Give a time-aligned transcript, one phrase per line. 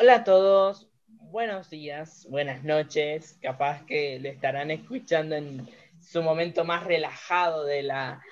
[0.00, 5.68] Hola a todos, buenos días, buenas noches, capaz que le estarán escuchando en
[6.00, 8.22] su momento más relajado de la,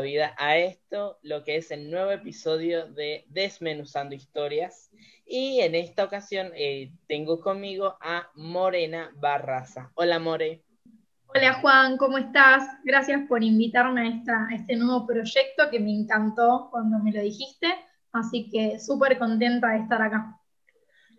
[0.00, 4.92] vida a esto, lo que es el nuevo episodio de Desmenuzando Historias.
[5.26, 9.90] Y en esta ocasión eh, tengo conmigo a Morena Barraza.
[9.96, 10.62] Hola More.
[11.34, 12.62] Hola Juan, ¿cómo estás?
[12.84, 17.20] Gracias por invitarme a, esta, a este nuevo proyecto que me encantó cuando me lo
[17.20, 17.66] dijiste,
[18.12, 20.37] así que súper contenta de estar acá.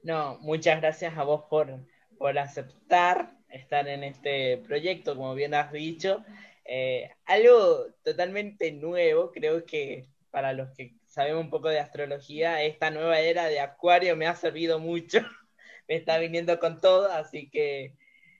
[0.03, 1.79] No, muchas gracias a vos por,
[2.17, 6.23] por aceptar estar en este proyecto, como bien has dicho.
[6.65, 12.91] Eh, algo totalmente nuevo, creo que para los que sabemos un poco de astrología, esta
[12.91, 15.19] nueva era de Acuario me ha servido mucho,
[15.87, 17.95] me está viniendo con todo, así que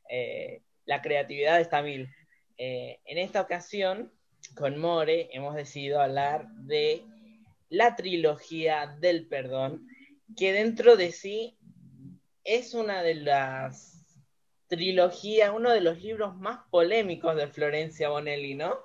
[0.10, 2.10] eh, la creatividad está mil.
[2.58, 4.14] Eh, en esta ocasión,
[4.56, 7.04] con More, hemos decidido hablar de
[7.70, 9.88] la trilogía del perdón,
[10.36, 11.58] que dentro de sí
[12.44, 14.18] es una de las
[14.68, 18.78] trilogías, uno de los libros más polémicos de Florencia Bonelli, ¿no?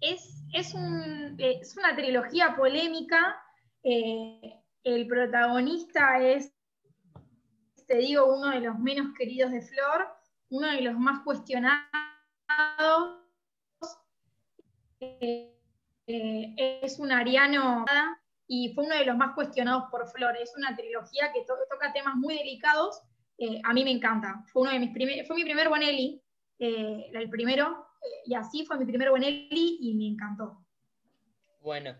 [0.00, 3.42] Es, es, una trilogía polémica.
[3.82, 6.52] Eh, el protagonista es,
[7.86, 10.18] te digo, uno de los menos queridos de Flor
[10.50, 11.82] uno de los más cuestionados.
[15.00, 15.54] Eh,
[16.06, 17.84] es un ariano
[18.48, 20.36] y fue uno de los más cuestionados por Flor.
[20.38, 23.02] Es una trilogía que toca temas muy delicados.
[23.36, 24.42] Eh, a mí me encanta.
[24.50, 26.20] Fue uno de mis fue mi primer Bonelli,
[26.58, 27.86] eh, el primero,
[28.24, 30.64] y así fue mi primer Bonelli y me encantó.
[31.60, 31.94] Bueno,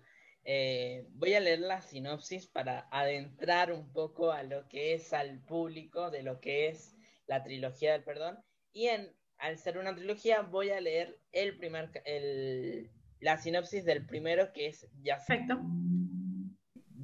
[1.11, 6.11] voy a leer la sinopsis para adentrar un poco a lo que es al público
[6.11, 6.97] de lo que es
[7.27, 8.39] la trilogía del perdón.
[8.73, 12.91] Y en, al ser una trilogía, voy a leer el primer, el,
[13.21, 15.61] la sinopsis del primero, que es Ya Perfecto.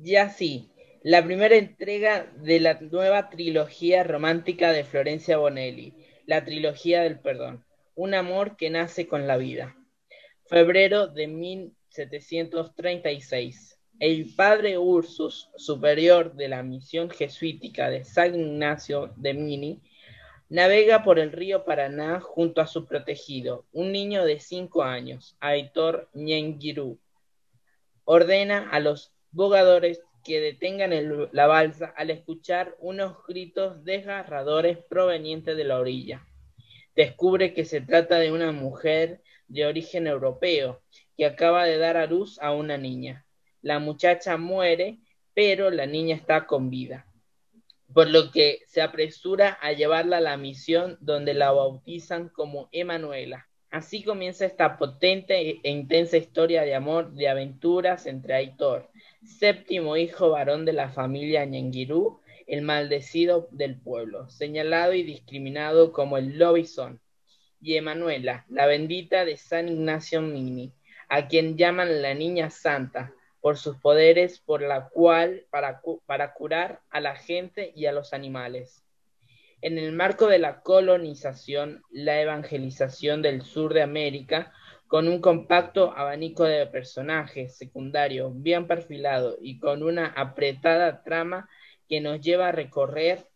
[0.07, 0.71] Ya sí,
[1.03, 5.95] la primera entrega de la nueva trilogía romántica de Florencia Bonelli,
[6.27, 7.65] la trilogía del perdón,
[7.95, 9.75] un amor que nace con la vida.
[10.45, 13.79] Febrero de 1736.
[13.99, 19.81] El padre Ursus, superior de la misión jesuítica de San Ignacio de Mini,
[20.51, 26.11] Navega por el río Paraná junto a su protegido, un niño de cinco años, Aitor
[26.13, 26.99] Ñenguirú.
[28.05, 30.93] Ordena a los bogadores que detengan
[31.33, 36.27] la balsa al escuchar unos gritos desgarradores provenientes de la orilla.
[36.97, 40.83] Descubre que se trata de una mujer de origen europeo
[41.17, 43.27] que acaba de dar a luz a una niña.
[43.61, 45.01] La muchacha muere,
[45.35, 47.07] pero la niña está con vida
[47.95, 53.49] por lo que se apresura a llevarla a la misión donde la bautizan como Emanuela.
[53.71, 58.91] Así comienza esta potente e intensa historia de amor, de aventuras entre Aitor,
[59.27, 66.19] séptimo hijo varón de la familia Ñenguirú, el maldecido del pueblo, señalado y discriminado como
[66.19, 67.01] el Lobizón,
[67.61, 70.73] y Emanuela, la bendita de San Ignacio Mini,
[71.09, 76.81] a quien llaman la Niña Santa, por sus poderes, por la cual para, para curar
[76.91, 78.85] a la gente y a los animales.
[79.61, 84.53] En el marco de la colonización, la evangelización del sur de América,
[84.87, 91.49] con un compacto abanico de personajes secundarios bien perfilado y con una apretada trama
[91.89, 93.27] que nos lleva a recorrer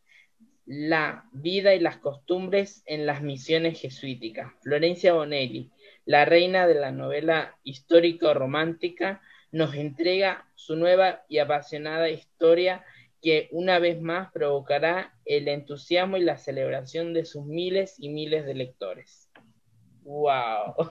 [0.66, 4.52] la vida y las costumbres en las misiones jesuíticas.
[4.62, 5.70] Florencia Bonelli,
[6.04, 12.84] la reina de la novela histórico-romántica, nos entrega su nueva y apasionada historia
[13.22, 18.44] que una vez más provocará el entusiasmo y la celebración de sus miles y miles
[18.44, 19.30] de lectores.
[20.02, 20.90] ¡Wow!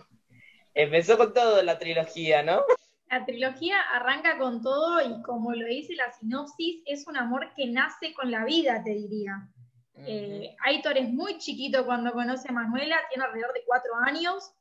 [0.78, 2.62] Empezó con todo la trilogía, ¿no?
[3.10, 7.66] La trilogía arranca con todo y como lo dice la sinopsis, es un amor que
[7.66, 9.50] nace con la vida, te diría.
[9.96, 14.52] Eh, Aitor es muy chiquito cuando conoce a Manuela, tiene alrededor de cuatro años,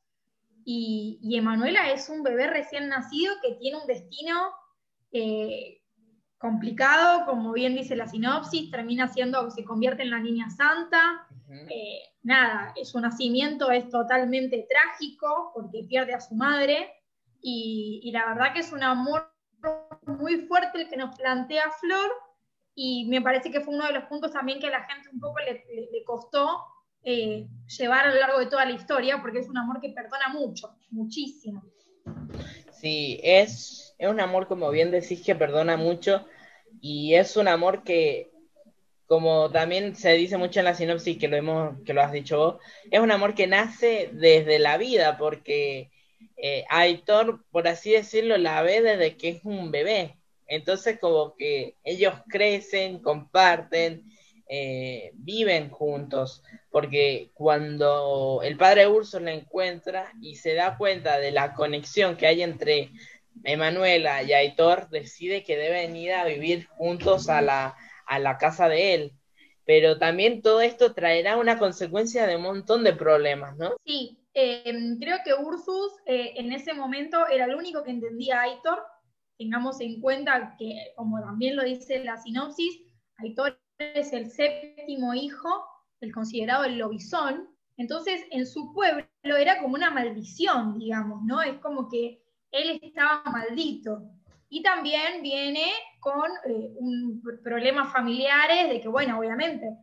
[0.65, 4.51] y, Emanuela es un bebé recién nacido que tiene un destino
[5.11, 5.81] eh,
[6.39, 11.27] complicado, como bien dice la sinopsis, termina siendo, se convierte en la niña santa.
[11.69, 16.93] Eh, nada, su nacimiento es totalmente trágico porque pierde a su madre
[17.41, 19.31] y, la verdad que es un amor
[20.05, 22.11] muy fuerte el que nos plantea Flor
[22.75, 25.19] y me parece que fue uno de los puntos también que a la gente un
[25.19, 26.63] poco le costó
[27.09, 27.47] eh,
[27.77, 30.75] llevar a lo largo de toda la historia, porque es un amor que perdona mucho,
[30.89, 31.63] muchísimo.
[32.73, 36.25] Sí, es, es un amor, como bien decís, que perdona mucho
[36.81, 38.29] y es un amor que,
[39.07, 42.37] como también se dice mucho en la sinopsis, que lo, hemos, que lo has dicho
[42.37, 42.55] vos,
[42.91, 45.89] es un amor que nace desde la vida, porque
[46.35, 50.17] eh, Aitor, por así decirlo, la ve desde que es un bebé.
[50.45, 54.03] Entonces como que ellos crecen, comparten,
[54.49, 61.31] eh, viven juntos, porque cuando el padre Urso la encuentra y se da cuenta de
[61.31, 62.91] la conexión que hay entre
[63.43, 67.75] Emanuela y Aitor, decide que deben ir a vivir juntos a la,
[68.07, 69.13] a la casa de él.
[69.65, 73.75] Pero también todo esto traerá una consecuencia de un montón de problemas, ¿no?
[73.85, 78.43] Sí, em, creo que Ursus eh, en ese momento era el único que entendía a
[78.43, 78.81] Aitor.
[79.37, 82.81] Tengamos en cuenta que, como también lo dice la sinopsis,
[83.17, 85.49] Aitor es el séptimo hijo,
[86.01, 91.41] el considerado el lobizón, entonces en su pueblo era como una maldición, digamos, ¿no?
[91.41, 92.21] Es como que
[92.51, 94.01] él estaba maldito.
[94.49, 96.73] Y también viene con eh,
[97.43, 99.75] problemas familiares de que, bueno, obviamente,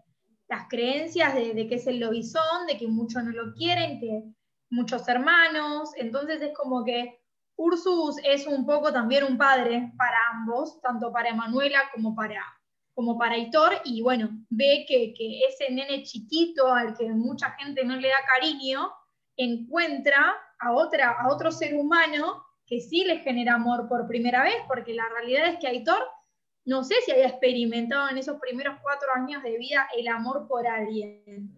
[0.48, 4.22] las creencias de, de, que es el lobizón, de que muchos no lo quieren, que
[4.70, 7.20] muchos hermanos, entonces es como que
[7.56, 12.42] Ursus es un poco también un padre para ambos, tanto para Emanuela como para
[12.94, 15.12] como para Hitor, y bueno, ve que,
[15.48, 18.88] ese nene chiquito al que mucha gente no le da cariño,
[19.36, 24.56] encuentra a, otra, a otro ser humano que sí le genera amor por primera vez,
[24.66, 26.02] porque la realidad es que Aitor
[26.64, 30.66] no sé si había experimentado en esos primeros cuatro años de vida el amor por
[30.66, 31.52] alguien.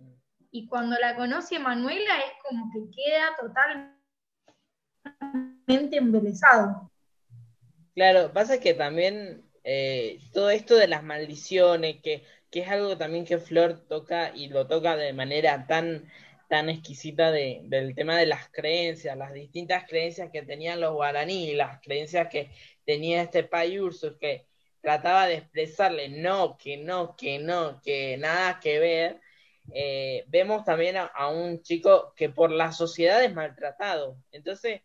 [0.51, 3.97] Y cuando la conoce Manuela es como que queda totalmente
[5.97, 6.91] embelesado.
[7.95, 13.25] Claro, pasa que también eh, todo esto de las maldiciones, que, que, es algo también
[13.25, 16.11] que Flor toca y lo toca de manera tan,
[16.49, 21.55] tan exquisita de, del tema de las creencias, las distintas creencias que tenían los guaraní,
[21.55, 22.51] las creencias que
[22.85, 24.47] tenía este Pai Ursus, que
[24.81, 29.21] trataba de expresarle no, que no, que no, que nada que ver.
[29.73, 34.19] Eh, vemos también a, a un chico que por la sociedad es maltratado.
[34.31, 34.83] Entonces,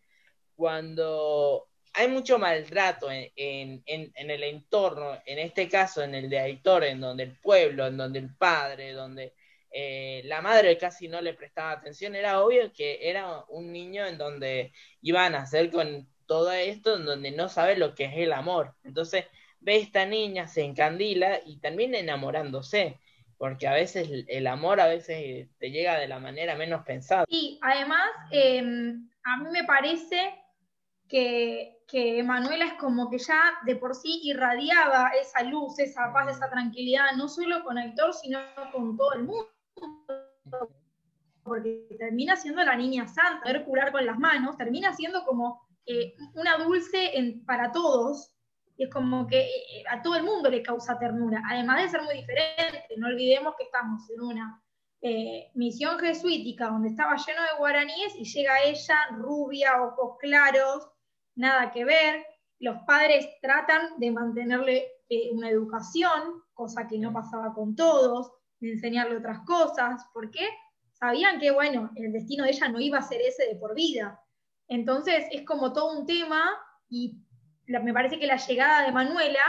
[0.56, 7.02] cuando hay mucho maltrato en, el entorno, en este caso en el de Aitor, en
[7.02, 9.34] donde el pueblo, en donde el padre, donde
[9.72, 14.18] eh, la madre casi no le prestaba atención, era obvio que era un niño en
[14.18, 18.34] donde iban a hacer con todo esto, en donde no sabe lo que es el
[18.34, 18.76] amor.
[18.84, 19.26] Entonces
[19.60, 23.00] ve esta niña, se encandila y termina enamorándose,
[23.38, 27.26] porque a veces el amor a veces te llega de la manera menos pensada.
[27.28, 30.36] Y además, em, a mí me parece
[31.08, 36.38] que, que Manuela es como que ya de por sí irradiaba esa luz, esa paz,
[36.38, 38.40] esa tranquilidad, no solo con Héctor, sino
[38.72, 39.50] con todo el mundo.
[41.44, 46.16] Porque termina siendo la niña santa, poder curar con las manos, termina siendo como eh,
[46.36, 47.12] una dulce
[47.45, 48.36] para todos,
[48.78, 52.01] y es como que eh, a todo el mundo le causa ternura, además de ser
[52.04, 52.86] muy diferente.
[52.98, 54.63] No olvidemos que estamos en una
[55.04, 60.88] eh, misión jesuítica donde estaba lleno de guaraníes y llega ella, rubia, ojos claros,
[61.36, 62.25] nada que ver.
[62.60, 68.31] Los padres tratan de mantenerle eh, una educación, cosa que no pasaba con todos,
[68.62, 70.48] de enseñarle otras cosas, porque
[70.94, 74.19] sabían que, bueno, el destino de ella no iba a ser ese de por vida.
[74.68, 76.50] Entonces es como todo un tema
[76.90, 77.18] y
[77.68, 79.44] me parece que la llegada de Manuela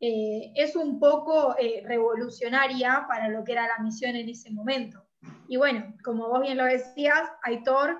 [0.00, 5.04] eh, es un poco eh, revolucionaria para lo que era la misión en ese momento.
[5.48, 7.98] Y bueno, como vos bien lo decías, Aitor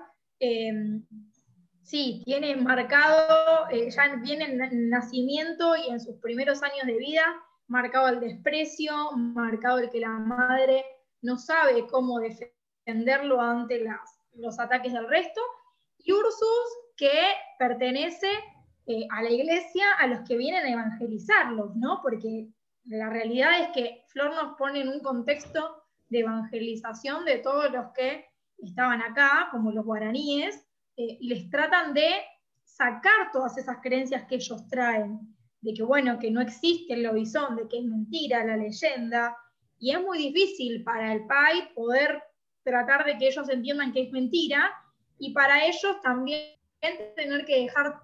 [1.89, 7.23] Sí, tiene marcado, eh, ya viene en nacimiento y en sus primeros años de vida,
[7.69, 10.83] marcado el desprecio, marcado el que la madre
[11.21, 13.85] no sabe cómo defenderlo ante
[14.33, 15.41] los ataques del resto,
[15.99, 17.11] y Ursus, que
[17.57, 18.27] pertenece
[18.87, 21.99] eh, a la iglesia a los que vienen a evangelizarlos, ¿no?
[22.01, 22.47] Porque
[22.85, 27.91] la realidad es que Flor nos pone en un contexto de evangelización de todos los
[27.93, 28.25] que
[28.57, 30.65] estaban acá, como los guaraníes,
[30.97, 32.09] eh, les tratan de
[32.63, 35.19] sacar todas esas creencias que ellos traen,
[35.61, 39.35] de que bueno, que no existe el lobizón, de que es mentira la leyenda,
[39.77, 42.21] y es muy difícil para el PAI poder
[42.63, 44.71] tratar de que ellos entiendan que es mentira,
[45.17, 46.55] y para ellos también
[47.15, 47.99] tener que dejar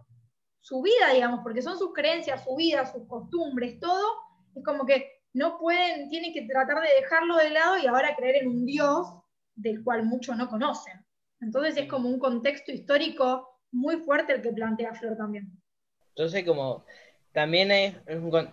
[0.59, 4.05] su vida, digamos, porque son sus creencias, su vida, sus costumbres, todo,
[4.55, 8.37] es como que no pueden, tienen que tratar de dejarlo de lado y ahora creer
[8.37, 9.07] en un Dios
[9.53, 11.05] del cual muchos no conocen.
[11.41, 15.51] Entonces es como un contexto histórico muy fuerte el que plantea Flor también.
[16.15, 16.85] Entonces como
[17.35, 17.95] también es,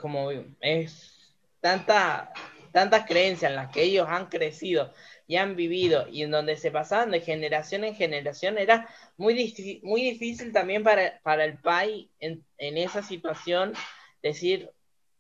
[0.01, 2.33] como es tanta,
[2.73, 4.93] tantas creencias en las que ellos han crecido
[5.29, 10.03] y han vivido y en donde se pasaban de generación en generación, era muy, muy
[10.03, 13.73] difícil también para, para el país en, en, esa situación
[14.21, 14.69] decir,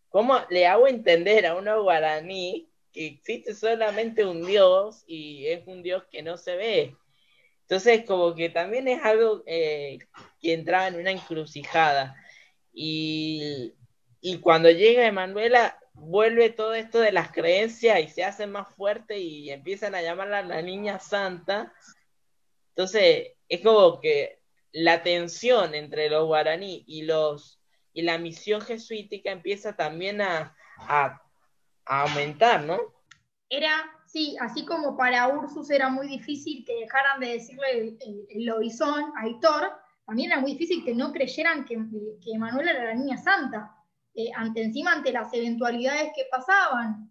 [0.08, 5.84] ¿cómo le hago entender a uno guaraní que existe solamente un Dios y es un
[5.84, 6.96] Dios que no se ve?
[7.60, 10.00] Entonces, como que también es algo eh,
[10.40, 12.16] que entraba en una encrucijada.
[12.72, 13.74] Y
[14.24, 19.18] y cuando llega Emanuela, vuelve todo esto de las creencias y se hace más fuerte
[19.18, 21.74] y empiezan a llamarla la niña santa.
[22.68, 27.58] Entonces, es como que la tensión entre los guaraní y los
[27.92, 31.20] y la misión jesuítica empieza también a, a,
[31.84, 32.78] aumentar, ¿no?
[33.50, 38.48] Era, sí, así como para Ursus era muy difícil que dejaran de decirle el, el,
[38.48, 41.76] a Hitor, también era muy difícil que no creyeran que,
[42.20, 43.74] que Manuela era la niña santa.
[44.14, 47.10] Eh, ante encima ante las eventualidades que pasaban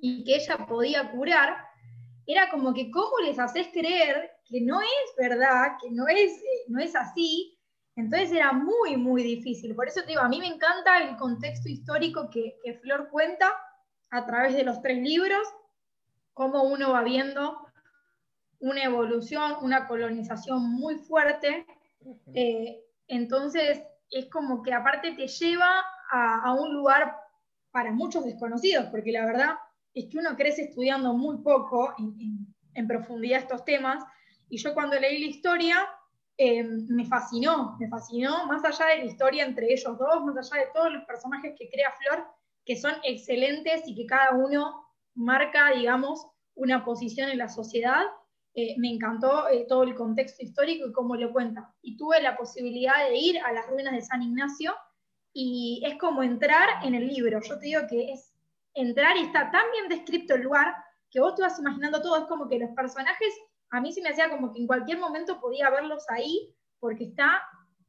[0.00, 1.56] y que ella podía curar,
[2.26, 6.64] era como que cómo les haces creer que no es verdad, que no es, eh,
[6.68, 7.58] no es así.
[7.96, 9.74] Entonces era muy, muy difícil.
[9.74, 13.52] Por eso te digo, a mí me encanta el contexto histórico que, que Flor cuenta
[14.10, 15.46] a través de los tres libros,
[16.32, 17.66] cómo uno va viendo
[18.60, 21.66] una evolución, una colonización muy fuerte.
[22.34, 27.16] Eh, entonces es como que aparte te lleva a, un lugar
[27.70, 29.54] para muchos desconocidos, porque la verdad
[29.94, 34.02] es que uno crece estudiando muy poco en, profundidad estos temas,
[34.48, 35.88] y yo cuando leí la historia
[36.38, 40.64] eh, me fascinó, me fascinó, más allá de la historia entre ellos dos, más allá
[40.64, 42.26] de todos los personajes que crea Flor,
[42.64, 48.02] que son excelentes y que cada uno marca, digamos, una posición en la sociedad,
[48.54, 51.72] eh, me encantó eh, todo el contexto histórico y cómo lo cuenta.
[51.82, 54.74] Y tuve la posibilidad de ir a las ruinas de San Ignacio
[55.32, 57.40] y es como entrar en el libro.
[57.40, 58.32] Yo te digo que es
[58.74, 60.74] entrar y está tan bien descrito el lugar
[61.10, 62.16] que vos te vas imaginando todo.
[62.18, 63.32] Es como que los personajes,
[63.70, 67.42] a mí se me hacía como que en cualquier momento podía verlos ahí porque está,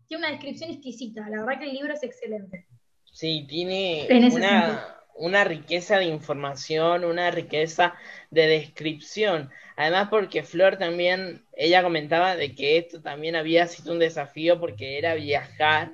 [0.06, 1.28] tiene una descripción exquisita.
[1.30, 2.68] La verdad que el libro es excelente.
[3.12, 7.96] Sí, tiene una, una riqueza de información, una riqueza
[8.32, 9.52] de descripción.
[9.76, 14.98] Además porque Flor también, ella comentaba de que esto también había sido un desafío porque
[14.98, 15.92] era viajar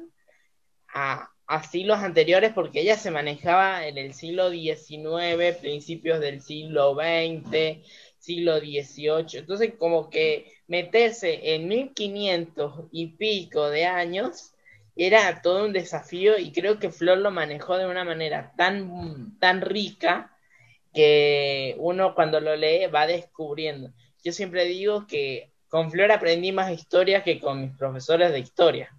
[0.93, 6.95] a, a siglos anteriores porque ella se manejaba en el siglo XIX, principios del siglo
[6.95, 7.81] XX,
[8.19, 9.39] siglo XVIII.
[9.39, 14.53] Entonces, como que meterse en 1500 y pico de años
[14.95, 19.61] era todo un desafío y creo que Flor lo manejó de una manera tan, tan
[19.61, 20.36] rica
[20.93, 23.91] que uno cuando lo lee va descubriendo.
[24.23, 28.95] Yo siempre digo que con Flor aprendí más historia que con mis profesores de historia.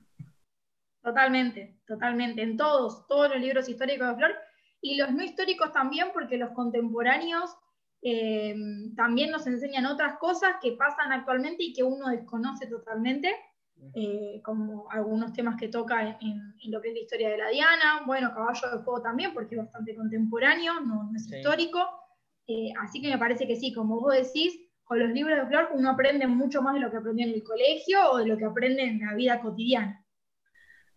[1.03, 2.43] Totalmente, totalmente.
[2.43, 4.35] En todos, todos los libros históricos de Flor
[4.81, 7.57] y los no históricos también, porque los contemporáneos
[8.03, 8.55] eh,
[8.95, 13.35] también nos enseñan otras cosas que pasan actualmente y que uno desconoce totalmente,
[13.95, 18.03] eh, como algunos temas que toca en, lo que es la historia de la Diana,
[18.07, 21.79] bueno, Caballo de Fuego también, porque es bastante contemporáneo, no, es histórico.
[22.47, 25.69] Eh, así que me parece que sí, como vos decís, con los libros de Flor
[25.75, 28.47] uno aprende mucho más de lo que aprendió en el colegio o de lo que
[28.47, 30.05] aprende en la vida cotidiana.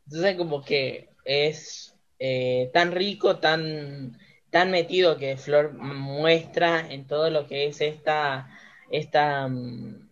[0.05, 4.17] Entonces como que es eh, tan rico, tan,
[4.49, 8.49] tan metido que Flor muestra en todo lo que es esta,
[8.89, 10.09] esta, mm,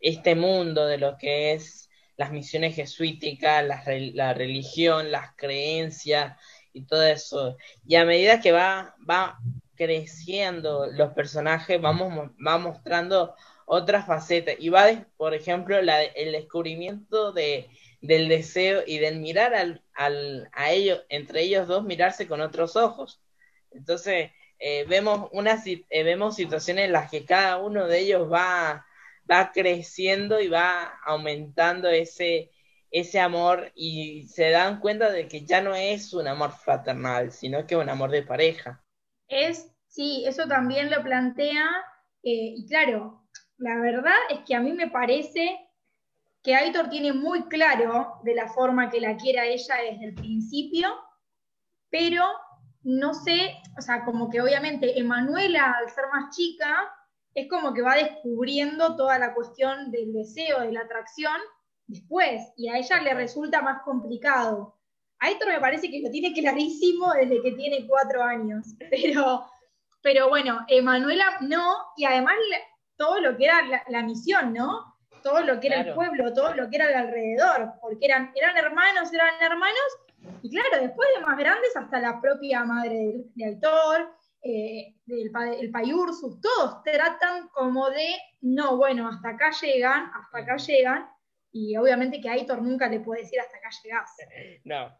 [0.00, 3.82] este mundo de lo que es las misiones jesuíticas, la,
[4.14, 6.38] la religión, las creencias
[6.72, 7.56] y todo eso.
[7.86, 9.38] Y a medida que va, va
[9.74, 13.34] creciendo los personajes, vamos va mostrando
[13.66, 14.56] otras facetas.
[14.58, 17.68] Y va, por ejemplo, el descubrimiento de
[18.04, 22.76] del deseo y del mirar al, al, a ellos, entre ellos dos, mirarse con otros
[22.76, 23.22] ojos.
[23.70, 28.84] Entonces, eh, vemos, una, eh, vemos situaciones en las que cada uno de ellos va,
[29.30, 32.50] va creciendo y va aumentando ese,
[32.90, 37.66] ese amor y se dan cuenta de que ya no es un amor fraternal, sino
[37.66, 38.84] que es un amor de pareja.
[39.28, 41.66] Es, sí, eso también lo plantea,
[42.22, 43.26] eh, y claro,
[43.58, 45.58] la verdad es que a mí me parece
[46.42, 50.94] que Aitor tiene muy claro de la forma que la quiera ella desde el principio,
[51.90, 52.24] pero
[52.82, 56.92] no sé, o sea, como que obviamente Emanuela, al ser más chica,
[57.34, 61.36] es como que va descubriendo toda la cuestión del deseo, de la atracción,
[61.86, 64.78] después, y a ella le resulta más complicado.
[65.18, 69.44] Aitor me parece que lo tiene clarísimo desde que tiene cuatro años, pero,
[70.02, 72.34] pero bueno, Emanuela no, y además
[72.96, 74.94] todo lo que era la misión, ¿no?
[75.24, 78.56] todo lo que era el pueblo, todo lo que era el alrededor, porque eran, eran
[78.58, 79.98] hermanos, eran hermanos,
[80.42, 84.14] y claro, después de más grandes, hasta la propia madre de, Aitor,
[84.44, 90.56] eh, del el Payursus, todos tratan como de, no, bueno, hasta acá llegan, hasta acá
[90.58, 91.08] llegan,
[91.50, 94.10] y obviamente que Aitor nunca le puede decir hasta acá llegás.
[94.64, 94.94] No,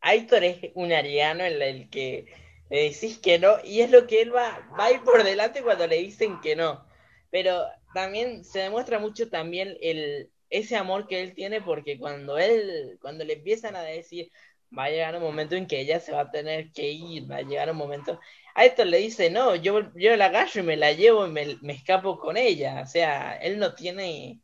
[0.00, 2.26] Aitor es un ariano en el que
[2.70, 5.62] le decís que no, y es lo que él va, va a ir por delante
[5.62, 6.86] cuando le dicen que no.
[7.30, 12.98] Pero también se demuestra mucho también el, ese amor que él tiene porque cuando él,
[13.00, 14.30] cuando le empiezan a decir,
[14.76, 17.36] va a llegar un momento en que ella se va a tener que ir, va
[17.36, 18.18] a llegar un momento...
[18.54, 21.56] A esto le dice, no, yo, yo la agarro y me la llevo y me,
[21.62, 22.82] me escapo con ella.
[22.82, 24.42] O sea, él no tiene,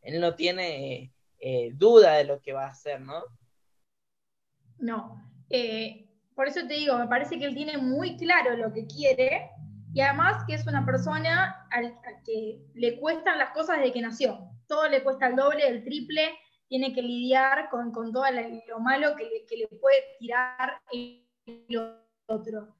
[0.00, 3.22] él no tiene eh, duda de lo que va a hacer, ¿no?
[4.78, 5.22] No.
[5.50, 9.50] Eh, por eso te digo, me parece que él tiene muy claro lo que quiere
[9.92, 14.50] y además que es una persona al, que le cuestan las cosas desde que nació.
[14.66, 16.30] Todo le cuesta el doble, el triple,
[16.70, 18.24] tiene que lidiar con, todo
[18.68, 21.26] lo malo que le, que le puede tirar el
[22.26, 22.76] otro.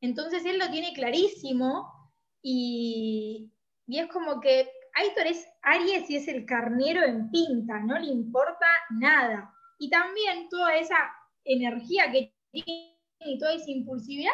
[0.00, 1.92] Entonces él lo tiene clarísimo
[2.40, 3.50] y,
[3.88, 8.06] y es como que Aitor es Aries y es el carnero en pinta, no le
[8.06, 9.52] importa nada.
[9.80, 10.96] Y también toda esa
[11.44, 14.32] energía que tiene y toda esa impulsividad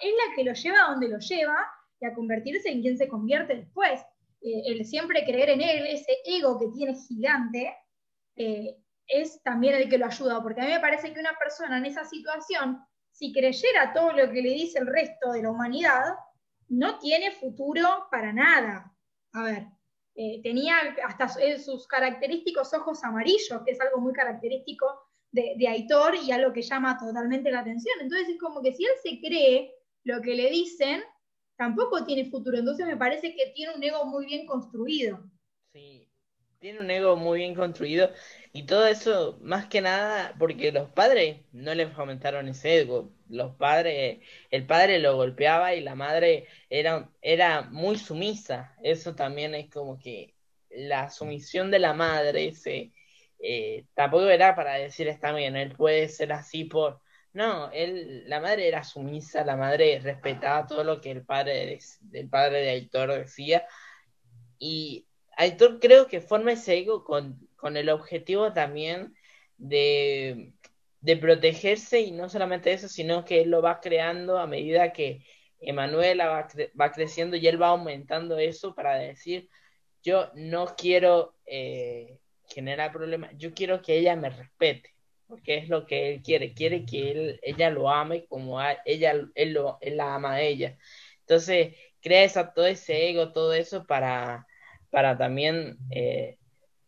[0.00, 1.58] es, la que lo lleva a donde lo lleva
[2.00, 4.00] y a convertirse en quien se convierte después.
[4.40, 7.74] Eh, el siempre creer en él, ese ego que tiene gigante,
[8.36, 8.76] eh,
[9.06, 11.86] es también el que lo ayuda, porque a mí me parece que una persona en
[11.86, 16.14] esa situación, si creyera todo lo que le dice el resto de la humanidad,
[16.68, 18.92] no tiene futuro para nada.
[19.32, 19.66] A ver,
[20.14, 20.76] eh, tenía
[21.06, 21.28] hasta
[21.58, 24.86] sus característicos ojos amarillos, que es algo muy característico
[25.30, 27.94] de, Aitor y algo que llama totalmente la atención.
[28.00, 29.74] Entonces es como que si él se cree
[30.04, 31.02] lo que le dicen,
[31.56, 32.58] tampoco tiene futuro.
[32.58, 35.22] Entonces me parece que tiene un ego muy bien construido.
[35.72, 36.08] Sí,
[36.60, 38.10] tiene un ego muy bien construido
[38.52, 43.12] y todo eso más que nada porque los padres no le fomentaron ese ego.
[43.28, 44.20] Los padres,
[44.50, 48.74] el padre lo golpeaba y la madre era, era muy sumisa.
[48.82, 50.34] Eso también es como que
[50.70, 52.92] la sumisión de la madre se
[53.38, 57.00] eh, tampoco era para decir está bien, él puede ser así por...
[57.32, 62.28] No, él, la madre era sumisa, la madre respetaba todo lo que el padre del
[62.30, 63.66] padre de Aitor decía.
[64.58, 65.05] Y
[65.36, 69.14] Aitor creo que forma ese ego con, con el objetivo también
[69.56, 70.54] de,
[71.00, 75.24] de protegerse y no solamente eso, sino que él lo va creando a medida que
[75.60, 76.48] Emanuela va,
[76.80, 79.48] va creciendo y él va aumentando eso para decir,
[80.02, 82.18] yo no quiero eh,
[82.48, 83.32] genera problemas.
[83.36, 84.94] Yo quiero que ella me respete,
[85.26, 86.54] porque es lo que él quiere.
[86.54, 90.78] Quiere que él, ella lo ame como ella, él, lo, él la ama a ella.
[91.20, 94.46] Entonces, crea todo ese ego, todo eso para,
[94.90, 96.38] para también eh,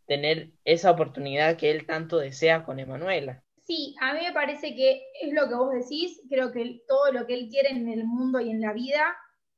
[0.07, 3.45] tener esa oportunidad que él tanto desea con Emanuela.
[3.65, 6.23] Sí, a mí me parece que es lo que vos decís.
[6.31, 9.15] Creo que todo lo que él quiere en el mundo y en la vida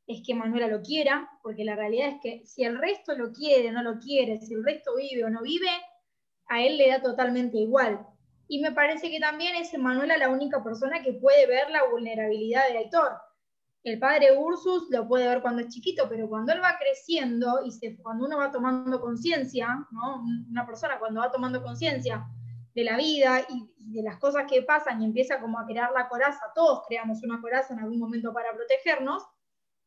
[0.09, 3.71] es que Manuela lo quiera, porque la realidad es que si el resto lo quiere
[3.71, 5.71] no lo quiere, si el resto vive o no vive,
[6.49, 8.05] a él le da totalmente igual.
[8.49, 12.69] Y me parece que también es Manuela la única persona que puede ver la vulnerabilidad
[12.69, 13.13] de Aitor.
[13.83, 17.73] El padre Ursus lo puede ver cuando es chiquito, pero cuando él va creciendo y
[17.73, 20.23] se, cuando uno va tomando conciencia, ¿no?
[20.51, 22.27] una persona cuando va tomando conciencia
[22.75, 26.09] de la vida y, de las cosas que pasan y empieza como a crear la
[26.09, 29.25] coraza, todos creamos una coraza en algún momento para protegernos,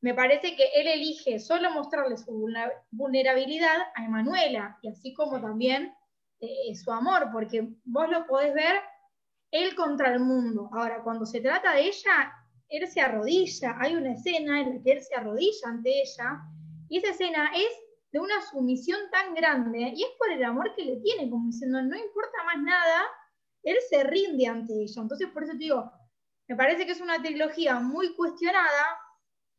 [0.01, 2.49] me parece que él elige solo mostrarle su
[2.91, 5.93] vulnerabilidad a Emanuela, y así como también
[6.41, 8.82] eh, su amor, porque vos lo podés ver
[9.51, 10.69] él contra el mundo.
[10.73, 12.34] Ahora, cuando se trata de ella,
[12.69, 16.41] él se arrodilla, hay una escena en la que él se arrodilla ante ella,
[16.89, 17.71] y esa escena es
[18.12, 21.82] de una sumisión tan grande, y es por el amor que le tiene, como diciendo,
[21.82, 23.04] no importa más nada,
[23.63, 25.02] él se rinde ante ella.
[25.02, 25.91] Entonces, por eso te digo,
[26.47, 28.97] me parece que es una trilogía muy cuestionada,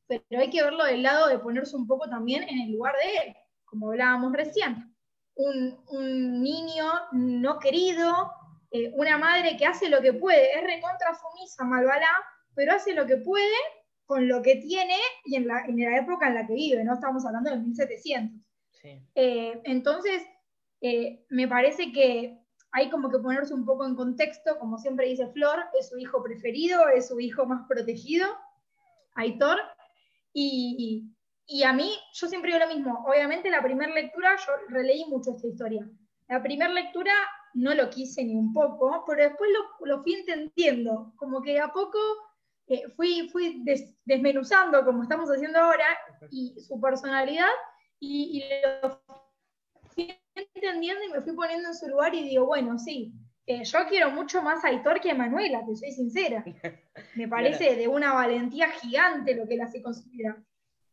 [0.07, 3.29] pero hay que verlo del lado de ponerse un poco también en el lugar de
[3.29, 4.95] él, como hablábamos recién
[5.37, 8.33] un, niño no querido,
[8.71, 12.11] eh, una madre que hace lo que puede, es recontra sumisa, malvalá,
[12.55, 13.55] pero hace lo que puede
[14.07, 16.95] con lo que tiene y en la, en la época en la que vive, no
[16.95, 18.41] estamos hablando de 1700.
[19.15, 20.23] Eh, entonces,
[20.83, 22.39] eh, me parece que
[22.73, 26.23] hay como que ponerse un poco en contexto, como siempre dice Flor, es su hijo
[26.23, 28.27] preferido, es su hijo más protegido,
[29.15, 29.59] Aitor,
[30.35, 31.09] y,
[31.47, 35.31] y a mí, yo siempre digo lo mismo, obviamente la primera lectura, yo releí mucho
[35.31, 35.89] esta historia.
[36.29, 37.13] La primera lectura
[37.55, 41.99] no lo quise ni un poco, pero después lo, fui entendiendo, como que a poco
[42.67, 43.63] eh, fui, fui
[44.05, 45.87] desmenuzando, como estamos haciendo ahora,
[46.31, 47.51] y su personalidad,
[48.01, 48.45] y,
[48.83, 49.01] lo
[49.95, 53.13] fui entendiendo y me fui poniendo en su lugar y digo, bueno, sí,
[53.47, 56.45] eh, yo quiero mucho más a Aitor que a Manuela, te soy sincera.
[57.15, 60.43] Me parece de una valentía gigante lo que él hace con su vida.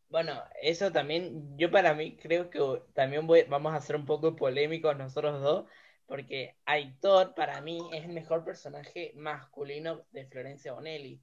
[0.09, 2.59] Bueno, eso también, yo para mí creo que
[2.93, 5.65] también voy, vamos a ser un poco polémicos nosotros dos,
[6.05, 11.21] porque Aitor para mí es el mejor personaje masculino de Florencia Bonelli.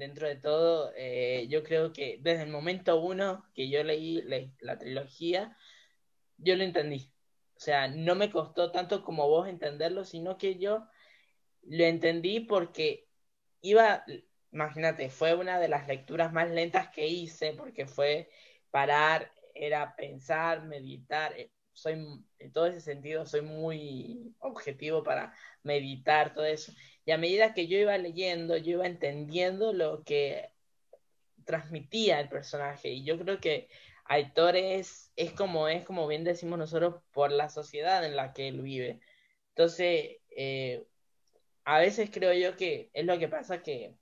[0.00, 4.22] Dentro de todo, eh, yo creo que desde el momento uno que yo leí
[4.60, 5.58] la, trilogía,
[6.38, 7.12] yo lo entendí.
[7.54, 10.88] O sea, no me costó tanto como vos entenderlo, sino que yo
[11.64, 13.08] lo entendí porque
[13.60, 14.06] iba,
[14.50, 18.30] imagínate, fue una de las lecturas más lentas que hice porque fue
[18.70, 21.38] parar, era pensar, meditar.
[21.38, 26.72] Eh, soy, en todo ese sentido, soy muy objetivo para meditar, todo eso.
[27.10, 30.52] Y a medida que yo iba leyendo, yo iba entendiendo lo que
[31.44, 32.90] transmitía el personaje.
[32.90, 33.68] Y yo creo que
[34.04, 38.46] Aitor es, es como es, como bien decimos nosotros, por la sociedad en la que
[38.46, 39.00] él vive.
[39.48, 40.86] Entonces, eh,
[41.64, 43.96] a veces creo yo que es lo que pasa que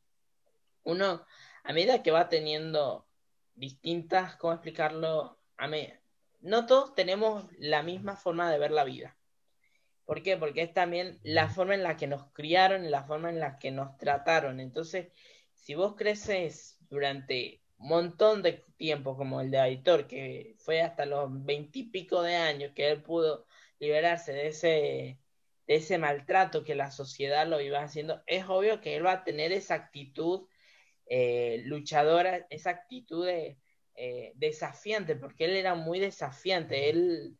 [0.83, 1.25] uno,
[1.65, 3.09] a medida que va teniendo
[3.55, 5.39] distintas, ¿cómo explicarlo?
[5.57, 5.91] A mí,
[6.41, 9.18] no todos tenemos la misma forma de ver la vida.
[10.09, 10.39] ¿Por qué?
[10.39, 13.71] Porque es también la forma en la que nos criaron, la forma en la que
[13.71, 14.59] nos trataron.
[14.59, 15.09] Entonces,
[15.53, 21.05] si vos creces durante un montón de tiempo, como el de Aitor, que fue hasta
[21.05, 23.45] los veintipico de años que él pudo
[23.81, 25.19] liberarse de ese,
[25.67, 29.25] de ese maltrato que la sociedad lo iba haciendo, es obvio que él va a
[29.25, 30.49] tener esa actitud
[31.05, 33.59] eh, luchadora, esa actitud de,
[33.95, 37.37] eh, desafiante, porque él era muy desafiante, él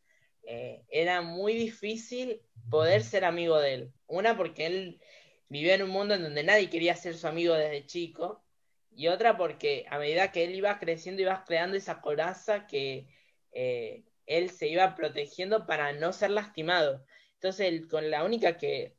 [0.51, 3.93] eh, era muy difícil poder ser amigo de él.
[4.07, 5.01] Una, porque él
[5.49, 8.43] vivía en un mundo en donde nadie quería ser su amigo desde chico,
[8.91, 13.07] y otra porque a medida que él iba creciendo, iba creando esa coraza que
[13.53, 17.05] eh, él se iba protegiendo para no ser lastimado.
[17.35, 18.97] Entonces, con la única que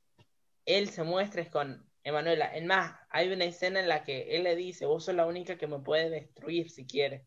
[0.66, 2.46] él se muestra es con Emanuela.
[2.56, 5.58] Es más, hay una escena en la que él le dice, vos sos la única
[5.58, 7.24] que me puede destruir si quieres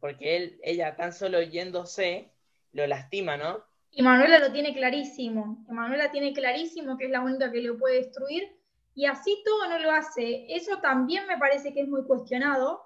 [0.00, 2.30] porque él, ella tan solo yéndose
[2.72, 3.64] lo lastima, ¿no?
[3.90, 5.64] Y Manuela lo tiene clarísimo.
[5.68, 8.56] Manuela tiene clarísimo que es la única que lo puede destruir
[8.94, 10.46] y así todo no lo hace.
[10.48, 12.82] Eso también me parece que es muy cuestionado,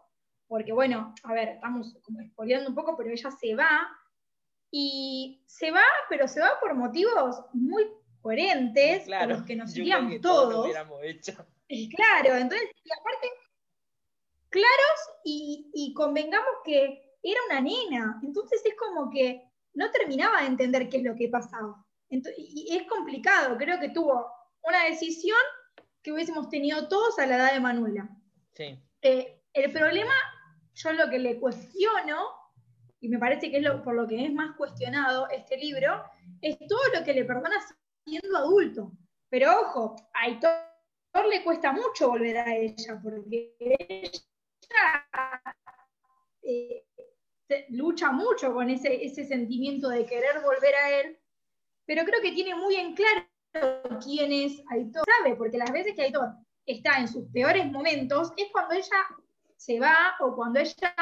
[0.48, 3.88] porque bueno, a ver, estamos como un poco, pero ella se va
[4.70, 7.86] y se va, pero se va por motivos muy
[8.20, 10.66] coherentes, claro, los que nos iríamos todos.
[11.94, 13.28] Claro, entonces, y aparte,
[14.48, 18.20] claros y, convengamos que era una nena.
[18.22, 21.84] Entonces es como que no terminaba de entender qué es lo que pasaba.
[22.08, 24.26] y es complicado, creo que tuvo
[24.62, 25.38] una decisión
[26.02, 28.08] que hubiésemos tenido todos a la edad de Manuela.
[28.54, 28.78] Sí.
[29.02, 30.14] Eh, el problema,
[30.74, 32.28] yo lo que le cuestiono,
[33.00, 36.04] y me parece que es lo, por lo que es más cuestionado este libro,
[36.40, 37.56] es todo lo que le perdona
[38.04, 38.92] siendo adulto.
[39.28, 40.52] Pero ojo, a Aitor
[41.30, 45.42] le cuesta mucho volver a ella, porque ella
[46.42, 46.79] eh,
[47.68, 51.18] lucha mucho con ese, ese sentimiento de querer volver a él,
[51.86, 53.26] pero creo que tiene muy en claro
[54.04, 56.34] quién es Aitor, sabe, porque las veces que Aitor
[56.66, 59.06] está en sus peores momentos es cuando ella
[59.56, 60.94] se va o cuando ella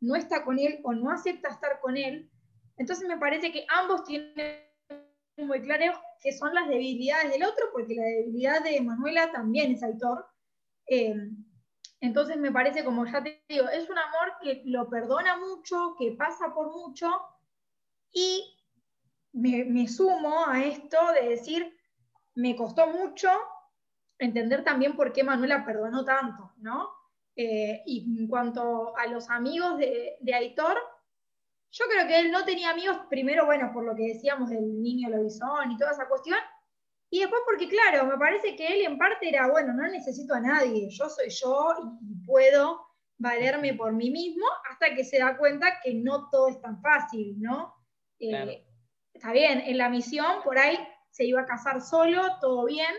[0.00, 2.28] no está con él o no acepta estar con él.
[2.76, 4.66] Entonces me parece que ambos tienen
[5.38, 9.82] muy claro que son las debilidades del otro, porque la debilidad de Manuela también es
[9.82, 10.26] Aitor.
[10.88, 11.14] Eh,
[12.02, 16.10] entonces me parece, como ya te digo, es un amor que lo perdona mucho, que
[16.10, 17.08] pasa por mucho,
[18.12, 18.58] y
[19.32, 21.78] me, sumo a esto de decir,
[22.34, 23.28] me costó mucho
[24.18, 26.90] entender también por qué Manuela perdonó tanto, ¿no?
[27.36, 30.78] Eh, y en cuanto a los amigos de, de, Aitor,
[31.70, 35.08] yo creo que él no tenía amigos, primero, bueno, por lo que decíamos del niño
[35.08, 36.38] Lobizón y toda esa cuestión,
[37.12, 40.40] y después porque, claro, me parece que él en parte era, bueno, no necesito a
[40.40, 42.86] nadie, yo soy yo y, puedo
[43.18, 47.38] valerme por mí mismo, hasta que se da cuenta que no todo es tan fácil,
[47.38, 47.74] ¿no?
[48.18, 48.64] Eh,
[49.12, 50.78] está bien, en la misión por ahí
[51.10, 52.94] se iba a casar solo, todo bien,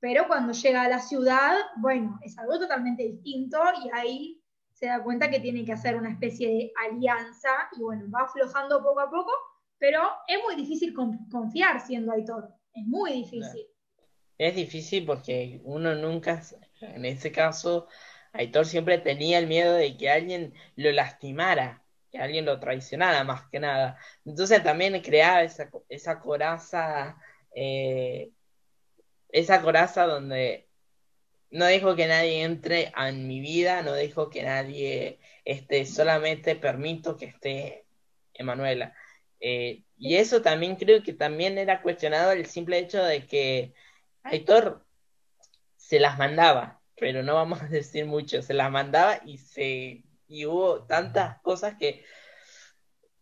[0.00, 5.00] pero cuando llega a la ciudad, bueno, es algo totalmente distinto y ahí se da
[5.00, 9.08] cuenta que tiene que hacer una especie de alianza y bueno, va aflojando poco a
[9.08, 9.30] poco,
[9.78, 10.92] pero es muy difícil
[11.30, 12.52] confiar siendo Aitor.
[12.74, 13.66] Es muy difícil.
[14.36, 16.42] Es difícil porque uno nunca,
[16.80, 17.86] en ese caso,
[18.32, 23.48] Aitor siempre tenía el miedo de que alguien lo lastimara, que alguien lo traicionara más
[23.48, 23.96] que nada.
[24.24, 27.16] Entonces también creaba esa, esa coraza,
[27.54, 28.32] eh,
[29.30, 30.68] esa coraza donde
[31.50, 37.16] no dejo que nadie entre en mi vida, no dejo que nadie esté, solamente permito
[37.16, 37.84] que esté
[38.34, 38.94] Emanuela.
[39.46, 43.74] Eh, y eso también creo que también era cuestionado el simple hecho de que
[44.22, 44.86] Aitor
[45.76, 50.46] se las mandaba, pero no vamos a decir mucho, se las mandaba y se y
[50.46, 52.04] hubo tantas cosas que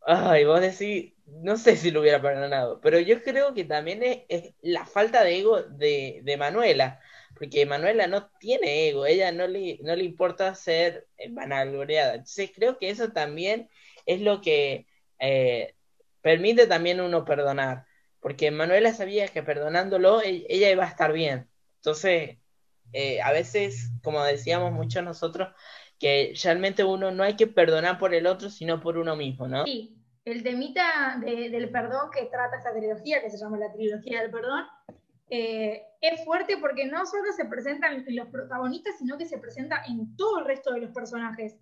[0.06, 4.54] ay, vos decís, no sé si lo hubiera perdonado, pero yo creo que también es,
[4.62, 7.00] la falta de ego de, de, Manuela,
[7.36, 12.14] porque Manuela no tiene ego, ella no le, no le importa ser vanagloriada.
[12.14, 13.68] Entonces creo que eso también
[14.06, 14.86] es lo que
[15.18, 15.74] eh,
[16.22, 17.84] permite también uno perdonar,
[18.20, 21.48] porque Manuela sabía que perdonándolo ella iba a estar bien.
[21.76, 22.38] Entonces,
[22.92, 25.54] eh, a veces, como decíamos muchos nosotros,
[25.98, 29.64] que realmente uno no hay que perdonar por el otro, sino por uno mismo, ¿no?
[29.64, 34.30] Sí, el temita del perdón que trata esta trilogía, que se llama la trilogía del
[34.30, 34.64] perdón,
[35.28, 40.14] eh, es fuerte porque no solo se presentan los protagonistas, sino que se presenta en
[40.16, 41.56] todo el resto de los personajes.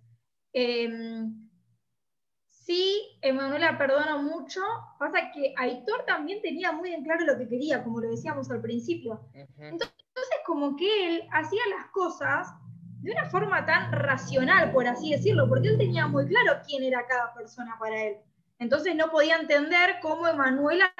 [0.53, 1.49] Em,
[2.61, 4.61] sí, Emanuela perdona mucho,
[4.99, 8.61] pasa que Aitor también tenía muy en claro lo que quería, como lo decíamos al
[8.61, 9.19] principio.
[9.33, 9.93] Entonces,
[10.45, 12.53] como que él hacía las cosas
[13.01, 17.05] de una forma tan racional, por así decirlo, porque él tenía muy claro quién era
[17.07, 18.17] cada persona para él.
[18.59, 20.93] Entonces no podía entender cómo Emanuela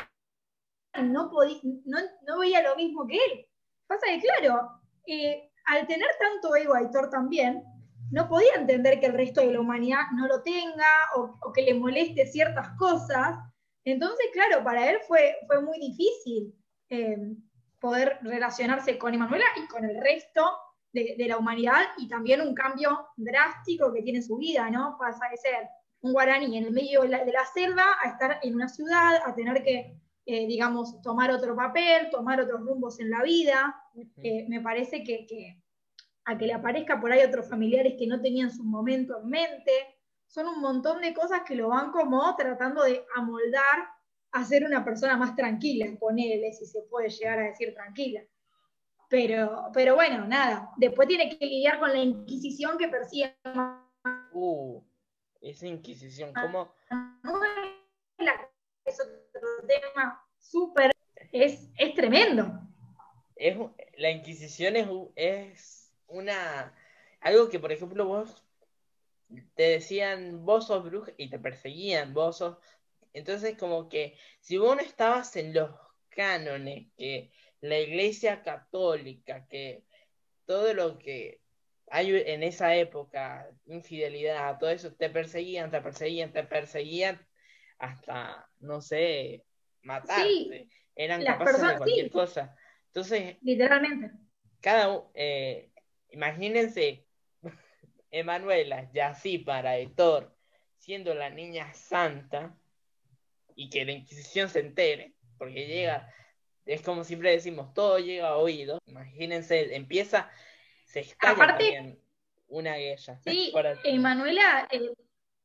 [1.04, 3.46] no, podía, no, veía lo mismo que él.
[3.86, 7.64] Pasa que, claro, eh, al tener tanto ego Aitor también,
[8.12, 11.74] no podía entender que el resto de la humanidad no lo tenga o, que le
[11.74, 13.40] moleste ciertas cosas.
[13.84, 16.54] Entonces, claro, para él fue, fue muy difícil
[16.90, 17.18] eh,
[17.80, 20.42] poder relacionarse con Emanuela y con el resto
[20.94, 24.98] de, de, la humanidad y también un cambio drástico que tiene su vida, ¿no?
[25.00, 25.70] Pasa de ser
[26.02, 29.64] un guaraní en el medio de la, selva a estar en una ciudad, a tener
[29.64, 29.96] que,
[30.26, 33.76] eh, digamos, tomar otro papel, tomar otros rumbos en la vida.
[34.18, 35.61] Eh, me parece que,
[36.26, 39.72] a que le aparezca por ahí otros familiares que no tenían su momento en mente,
[40.28, 43.90] son un montón de cosas que lo van como tratando de amoldar
[44.32, 48.22] a ser una persona más tranquila, ponele, si se puede llegar a decir tranquila.
[49.10, 53.36] Pero, pero bueno, nada, después tiene que lidiar con la Inquisición que persigue.
[54.32, 54.82] Uh
[55.42, 56.74] esa Inquisición, ¿cómo?
[58.86, 60.92] Es otro tema súper,
[61.32, 62.48] es, es tremendo.
[63.36, 63.58] Es,
[63.98, 65.81] la Inquisición es, es
[66.12, 66.74] una,
[67.20, 68.44] algo que por ejemplo vos
[69.56, 72.58] te decían vos sos bruja y te perseguían, vos sos,
[73.14, 75.72] entonces como que si vos no estabas en los
[76.10, 79.84] cánones que la iglesia católica, que
[80.46, 81.42] todo lo que
[81.92, 87.20] hay en esa época infidelidad, todo eso, te perseguían, te perseguían, te perseguían
[87.78, 89.44] hasta, no sé,
[89.82, 90.70] matarte.
[90.96, 92.56] Eran capaces de cualquier cosa.
[92.88, 94.12] Entonces, literalmente.
[94.62, 95.71] Cada eh,
[96.12, 97.06] imagínense,
[98.12, 100.36] Emanuela, ya así para Héctor,
[100.78, 102.56] siendo la niña santa,
[103.56, 106.12] y que la Inquisición se entere, porque llega,
[106.66, 108.80] es como siempre decimos, todo llega a oído.
[108.86, 110.30] Imagínense, empieza
[110.86, 111.98] se Aparte,
[112.48, 113.20] una guerra.
[113.24, 113.54] Sí,
[113.86, 114.92] Emanuela eh,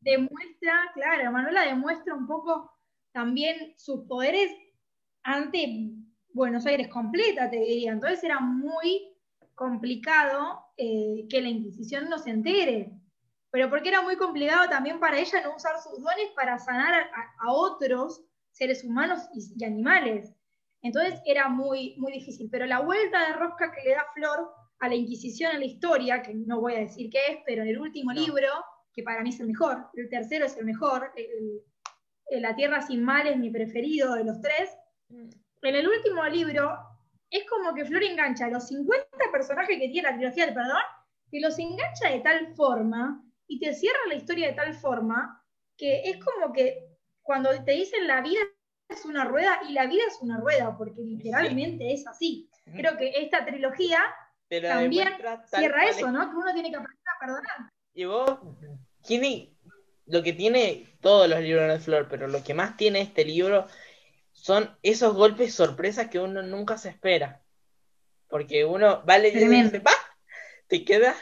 [0.01, 2.73] demuestra, claro, Emanuela demuestra un poco
[3.13, 4.51] también sus poderes
[5.23, 5.91] ante
[6.31, 7.93] Buenos Aires completa, te diría.
[7.93, 9.16] Entonces era muy
[9.57, 12.93] complicado eh, que la Inquisición no se entere.
[13.51, 17.53] Pero porque era muy complicado también para ella no usar sus dones para sanar a,
[17.53, 20.33] otros seres humanos y, y, animales.
[20.83, 22.49] Entonces era muy, muy difícil.
[22.51, 26.23] Pero la vuelta de rosca que le da Flor a la Inquisición en la historia,
[26.23, 28.49] que no voy a decir qué es, pero en el último libro,
[28.93, 31.13] que para mí es el mejor, el tercero es el mejor,
[32.31, 34.71] La Tierra sin Mal es mi preferido de los tres,
[35.09, 35.29] mm.
[35.63, 36.79] en el último libro
[37.31, 40.83] es como que Flor engancha a los 50 personajes que tiene la trilogía del perdón,
[41.31, 45.43] que los engancha de tal forma y te cierra la historia de tal forma
[45.77, 46.87] que es como que
[47.23, 48.41] cuando te dicen la vida
[48.89, 52.49] es una rueda y la vida es una rueda, porque literalmente es así.
[52.65, 53.99] Creo que esta trilogía
[54.49, 55.09] también
[55.47, 56.31] cierra eso, ¿no?
[56.31, 57.73] Que uno tiene que aprender a perdonar.
[57.95, 58.39] Y vos,
[59.05, 59.57] tiene,
[60.07, 63.67] lo que tiene todos los libros de Flor, pero lo que más tiene este libro
[64.37, 67.43] son esos golpes sorpresas que uno nunca se espera.
[68.29, 69.83] Porque uno va leyendo y dice,
[70.69, 71.17] te quedas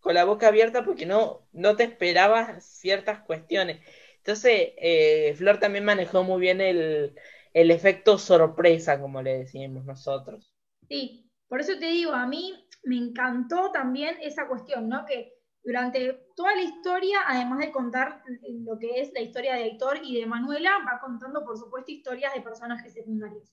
[0.00, 3.80] con la boca abierta porque no, no te esperabas ciertas cuestiones.
[4.18, 7.14] Entonces, eh, Flor también manejó muy bien el,
[7.54, 10.54] el efecto sorpresa, como le decimos nosotros.
[10.86, 15.06] Sí, por eso te digo, a mí me encantó también esa cuestión, ¿no?
[15.06, 15.37] Que
[15.68, 18.22] durante toda la historia, además de contar
[18.64, 22.32] lo que es la historia de Héctor y de Manuela, va contando, por supuesto, historias
[22.32, 23.52] de personajes secundarios.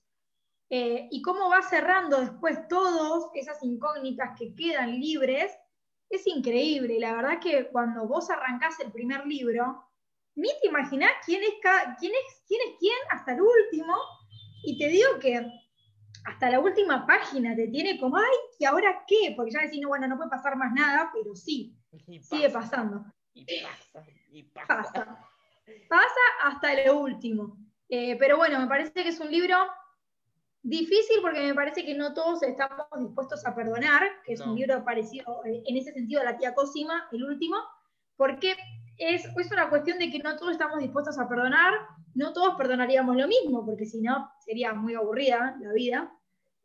[0.70, 5.52] Eh, y cómo va cerrando después todas esas incógnitas que quedan libres,
[6.08, 6.98] es increíble.
[6.98, 9.84] La verdad que cuando vos arrancás el primer libro,
[10.36, 11.50] ni te imaginás quién es,
[11.98, 12.12] quién
[12.48, 13.94] quién es quién hasta el último.
[14.64, 15.46] Y te digo que
[16.26, 19.32] hasta la última página te tiene como, ay, ¿y ahora qué?
[19.36, 21.76] Porque ya decís, no, bueno, no puede pasar más nada, pero sí,
[22.20, 23.04] sigue pasando.
[23.32, 25.18] Y pasa, y pasa.
[25.88, 26.20] pasa.
[26.42, 27.56] hasta lo último.
[27.88, 29.56] Eh, pero bueno, me parece que es un libro
[30.62, 34.84] difícil porque me parece que no todos estamos dispuestos a perdonar, que es un libro
[34.84, 37.56] parecido eh, en ese sentido a la tía Cosima, el último,
[38.16, 38.56] porque
[38.98, 41.72] es, es una cuestión de que no todos estamos dispuestos a perdonar,
[42.14, 46.15] no todos perdonaríamos lo mismo, porque si no sería muy aburrida la vida.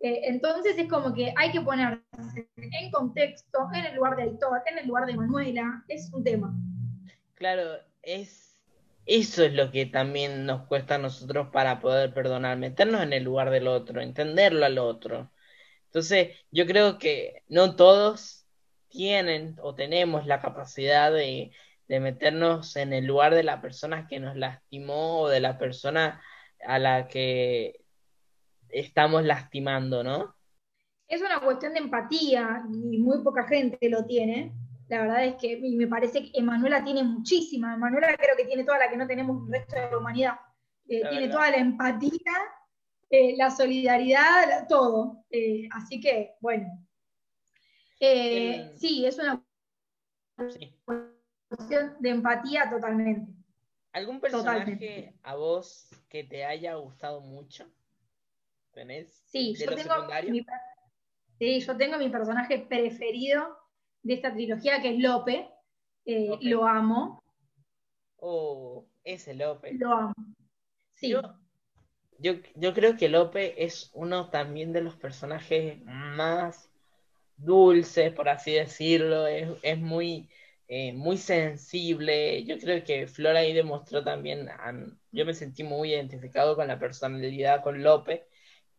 [0.02, 2.02] Eh, entonces es como que hay que ponerse
[2.58, 6.54] en contexto, en el lugar de Aitor, en el lugar de Manuela, es un tema.
[7.36, 8.52] Claro, es
[9.06, 13.24] eso es lo que también nos cuesta a nosotros para poder perdonar, meternos en el
[13.24, 15.32] lugar del otro, entenderlo al otro.
[15.86, 18.46] Entonces, yo creo que no todos
[18.90, 21.52] tienen o tenemos la capacidad de,
[21.88, 26.22] de meternos en el lugar de la persona que nos lastimó o de la persona
[26.66, 27.81] a la que
[28.74, 30.36] estamos lastimando, ¿no?
[31.08, 34.54] Es una cuestión de empatía y muy poca gente lo tiene.
[34.88, 37.74] La verdad es que me parece que Emanuela tiene muchísima.
[37.74, 40.34] Emanuela creo que tiene toda la que no tenemos el resto de la humanidad.
[40.88, 42.34] Eh, tiene toda la empatía,
[43.10, 45.26] eh, la solidaridad, todo.
[45.30, 46.68] Eh, así que, bueno.
[48.00, 49.46] Sí, es una
[51.50, 53.32] cuestión de empatía totalmente.
[53.94, 57.66] ¿Algún personaje a vos que te haya gustado mucho?
[58.74, 59.22] ¿Tenés?
[59.26, 59.94] Sí, yo tengo
[60.30, 60.46] mi,
[61.38, 63.58] sí, yo tengo mi personaje preferido
[64.04, 65.50] de esta trilogía, que es Lope.
[66.06, 67.22] Eh, lo amo.
[68.18, 69.74] Oh, ese Lope.
[69.74, 70.14] Lo amo.
[70.94, 71.12] Sí.
[72.20, 76.70] Yo, yo, creo que Lope es uno también de los personajes más
[77.36, 79.28] dulces, por así decirlo.
[79.28, 80.30] Es, es muy,
[80.68, 82.44] eh, muy sensible.
[82.46, 84.48] Yo creo que Flora ahí demostró también,
[85.12, 88.31] yo me sentí muy identificado con la personalidad con Lope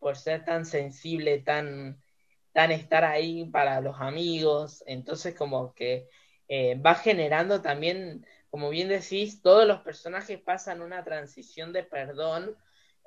[0.03, 1.97] por ser tan sensible, tan,
[2.51, 4.83] tan estar ahí para los amigos.
[4.85, 6.09] Entonces como que
[6.49, 12.55] eh, va generando también, como bien decís, todos los personajes pasan una transición de perdón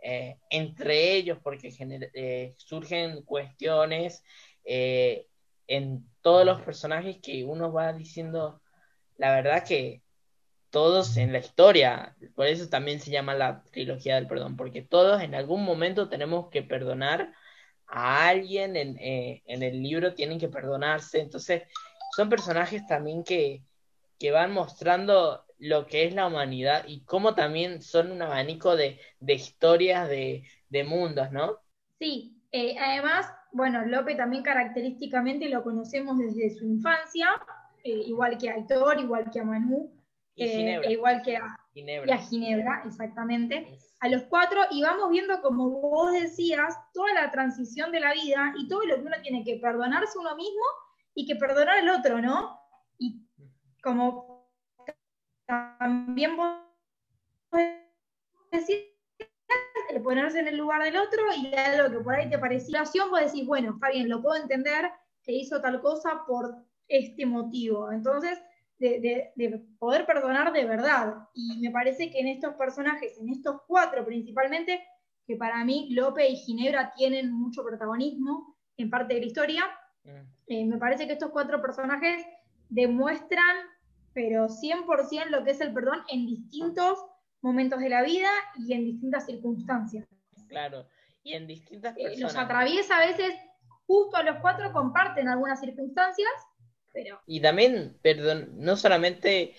[0.03, 1.71] eh, entre ellos porque
[2.15, 4.25] eh, surgen cuestiones
[4.65, 8.61] en todos los personajes que uno va diciendo,
[9.17, 10.03] la verdad que
[10.71, 15.23] todos en la historia, por eso también se llama la trilogía del perdón, porque todos
[15.23, 17.33] en algún momento tenemos que perdonar
[17.87, 21.63] a alguien, en, eh, el libro tienen que perdonarse, entonces
[22.17, 23.63] son personajes también que,
[24.19, 28.99] que van mostrando lo que es la humanidad y cómo también son un abanico de,
[29.21, 30.45] historias, de,
[30.85, 31.59] mundos, ¿no?
[31.99, 37.29] Sí, eh, además, bueno, Lope también característicamente lo conocemos desde su infancia,
[37.83, 39.96] eh, igual que a Aitor, igual que a Manu,
[40.37, 42.11] eh, igual que a Ginebra.
[42.11, 43.79] Y a Ginebra, exactamente.
[44.01, 48.53] A los cuatro, y vamos viendo, como vos decías, toda la transición de la vida
[48.59, 50.65] y todo lo que uno tiene que perdonarse uno mismo
[51.15, 52.59] y que perdonar al otro, ¿no?
[52.99, 53.27] Y
[53.83, 54.51] como
[55.47, 56.57] también vos
[58.51, 58.97] decís,
[60.03, 63.47] ponerse en el lugar del otro y algo que por ahí te parecía vos decís,
[63.47, 64.91] bueno, está bien, lo puedo entender
[65.23, 66.55] que hizo tal cosa por
[66.89, 67.91] este motivo.
[67.91, 68.39] Entonces,
[68.79, 71.29] de, poder perdonar de verdad.
[71.35, 74.83] Y me parece que en estos personajes, en estos cuatro principalmente,
[75.27, 79.65] que para mí Lope y Ginebra tienen mucho protagonismo en parte de la historia,
[80.05, 80.11] mm.
[80.47, 82.25] eh, me parece que estos cuatro personajes
[82.69, 83.57] demuestran,
[84.13, 86.99] pero 100% lo que es el perdón en distintos
[87.43, 90.07] momentos de la vida y en distintas circunstancias.
[90.49, 90.87] Claro,
[91.23, 92.19] y en distintas personas.
[92.19, 93.35] Eh, los atraviesa a veces,
[93.87, 96.31] justo a los cuatro comparten algunas circunstancias,
[97.27, 99.55] y también, perdón, no solamente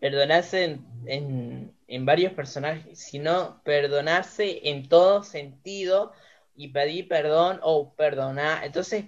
[0.00, 1.72] perdonarse en,
[2.04, 6.12] varios personajes, sino perdonarse en todo sentido
[6.56, 8.64] y pedir perdón o perdonar.
[8.64, 9.04] Entonces,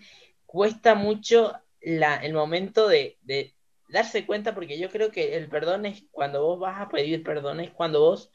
[0.46, 3.54] cuesta mucho la, el momento de, de
[3.88, 7.60] darse cuenta, porque yo creo que el perdón es cuando vos vas a pedir perdón,
[7.60, 8.30] es cuando vos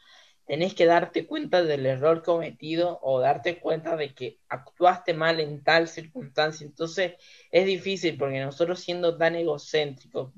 [0.49, 5.63] tenés que darte cuenta del error cometido o darte cuenta de que actuaste mal en
[5.63, 6.65] tal circunstancia.
[6.65, 7.13] Entonces
[7.51, 10.31] es difícil porque nosotros siendo tan egocéntricos,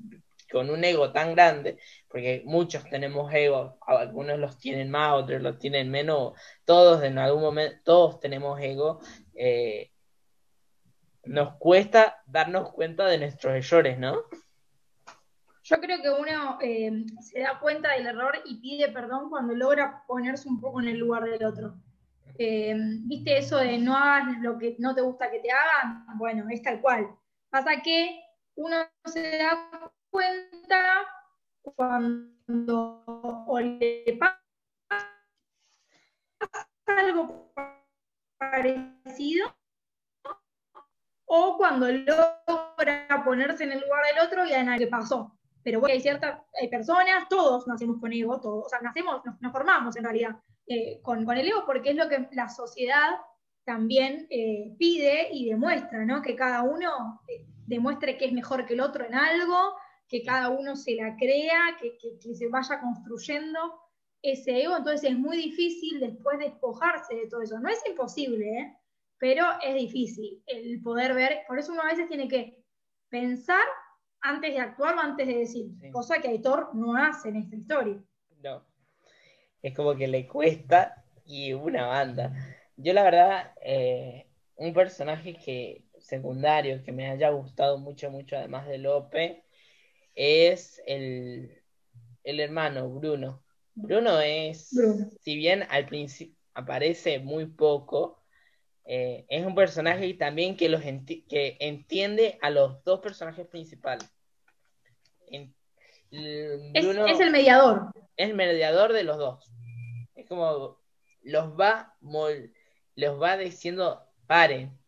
[0.50, 5.58] con un ego tan grande, porque muchos tenemos ego, algunos los tienen más, otros los
[5.58, 6.34] tienen menos,
[6.66, 9.00] todos en algún momento, todos tenemos ego,
[9.34, 9.92] eh,
[11.24, 14.24] nos cuesta darnos cuenta de nuestros errores, ¿no?
[15.64, 20.04] Yo creo que uno eh, se da cuenta del error y pide perdón cuando logra
[20.08, 21.76] ponerse un poco en el lugar del otro.
[22.36, 22.74] Eh,
[23.04, 26.04] ¿Viste eso de no hagas lo que no te gusta que te hagan?
[26.18, 27.06] Bueno, es tal cual.
[27.48, 28.20] Pasa que
[28.56, 31.06] uno se da cuenta
[31.62, 33.04] cuando
[33.46, 34.42] o le pasa
[36.86, 37.52] algo
[38.36, 39.54] parecido
[41.26, 45.94] o cuando logra ponerse en el lugar del otro y a nadie pasó pero bueno,
[45.94, 46.40] hay ciertas
[46.70, 50.36] personas, todos nacemos con ego, todos, o sea, nacemos, nos, formamos en realidad
[50.66, 53.18] eh, con, el ego porque es lo que la sociedad
[53.64, 56.22] también eh, pide y demuestra, ¿no?
[56.22, 59.76] Que cada uno eh, demuestre que es mejor que el otro en algo,
[60.08, 63.58] que cada uno se la crea, que, que, se vaya construyendo
[64.20, 67.58] ese ego, entonces es muy difícil después despojarse de todo eso.
[67.58, 68.76] No es imposible,
[69.18, 72.62] pero es difícil el poder ver, por eso uno a veces tiene que
[73.08, 73.64] pensar
[74.22, 78.02] antes de actuar o antes de decir, cosa que Aitor no hace en esta historia.
[78.42, 78.64] No,
[79.60, 82.32] es como que le cuesta y una banda.
[82.76, 88.66] Yo la verdad, eh, un personaje que secundario que me haya gustado mucho, mucho, además
[88.66, 89.44] de Lope,
[90.14, 91.62] es el,
[92.24, 93.42] el hermano Bruno.
[93.74, 94.70] Bruno es,
[95.20, 98.22] si bien al principio aparece muy poco,
[98.84, 104.11] eh, es un personaje también que, los que entiende a los dos personajes principales.
[105.32, 107.92] Es, el mediador.
[108.16, 109.50] Es el mediador de los dos.
[110.14, 110.78] Es como
[111.22, 114.78] los va, los va diciendo, paren,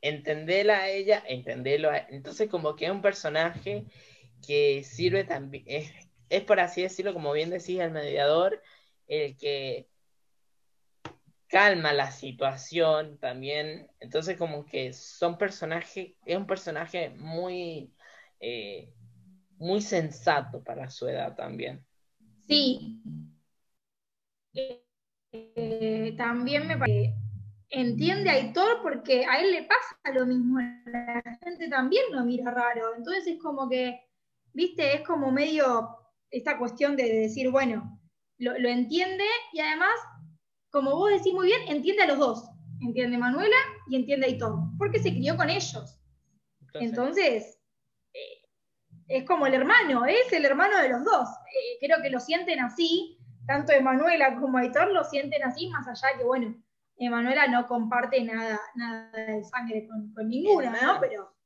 [0.00, 3.84] entendela a ella, entendelo a Entonces como que es un personaje
[4.46, 5.90] que sirve también, es,
[6.28, 8.62] es por así decirlo, como bien decís, el mediador,
[9.06, 9.88] el que
[11.48, 13.90] calma la situación también.
[14.00, 17.92] Entonces, como que son personajes, es un personaje muy,
[18.40, 18.92] eh,
[19.58, 21.84] muy sensato para su edad también.
[22.46, 23.02] Sí.
[25.32, 27.14] Eh, también me parece
[27.70, 32.50] entiende a Aitor porque a él le pasa lo mismo, la gente también lo mira
[32.50, 32.94] raro.
[32.96, 34.00] Entonces es como que,
[34.52, 35.96] viste, es como medio
[36.30, 38.00] esta cuestión de decir, bueno,
[38.38, 39.92] lo, lo entiende y además
[40.70, 42.50] como vos decís muy bien, entiende a los dos.
[42.80, 43.56] Entiende Manuela
[43.88, 46.00] y entiende a Aitor, porque se crió con ellos.
[46.74, 47.57] Entonces,
[49.08, 51.28] es como el hermano, es el hermano de los dos.
[51.28, 56.16] Eh, creo que lo sienten así, tanto Emanuela como Aitor lo sienten así, más allá
[56.16, 56.54] que, bueno,
[56.96, 61.00] Emanuela no comparte nada, nada de sangre con, con ninguna, ¿no?
[61.00, 61.38] Pero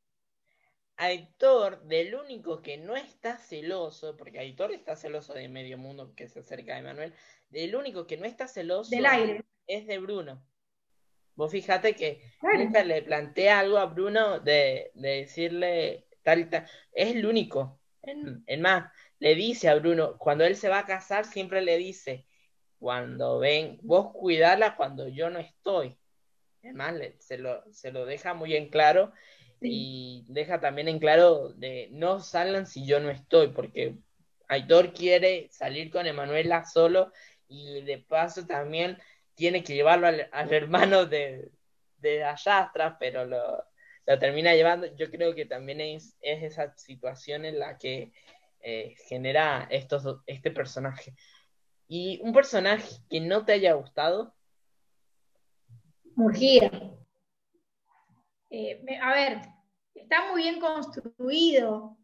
[0.97, 6.29] Aitor, del único que no está celoso, porque Aitor está celoso de medio mundo que
[6.29, 7.15] se acerca de Manuel,
[7.49, 9.45] del único que no está celoso del aire.
[9.67, 10.45] es de Bruno.
[11.35, 16.67] Vos fíjate que nunca le plantea algo a Bruno de, decirle tal y tal.
[16.93, 17.81] Es el único.
[18.03, 22.27] En, más, le dice a Bruno, cuando él se va a casar, siempre le dice,
[22.79, 25.97] cuando ven, vos cuidarla cuando yo no estoy.
[26.63, 29.13] Es más, se, lo, se lo deja muy en claro
[29.61, 33.97] y deja también en claro de no salgan si yo no estoy, porque
[34.49, 37.13] Aitor quiere salir con Emanuela solo
[37.49, 38.99] y de paso también
[39.35, 41.51] tiene que llevarlo al, hermano de,
[41.99, 43.65] de atrás, pero lo,
[44.05, 44.87] termina llevando.
[44.97, 48.13] Yo creo que también es, es esa situación en la que
[48.61, 51.15] eh, genera estos, este personaje.
[51.89, 54.35] Y un personaje que no te haya gustado.
[56.15, 56.71] Murgía.
[58.51, 59.41] Eh, a ver,
[59.95, 61.97] está muy bien construido,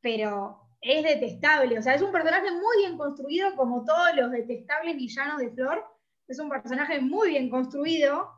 [0.00, 1.78] pero es detestable.
[1.78, 5.84] O sea, es un personaje muy bien construido, como todos los detestables villanos de Flor.
[6.28, 8.30] Es un personaje muy bien construido,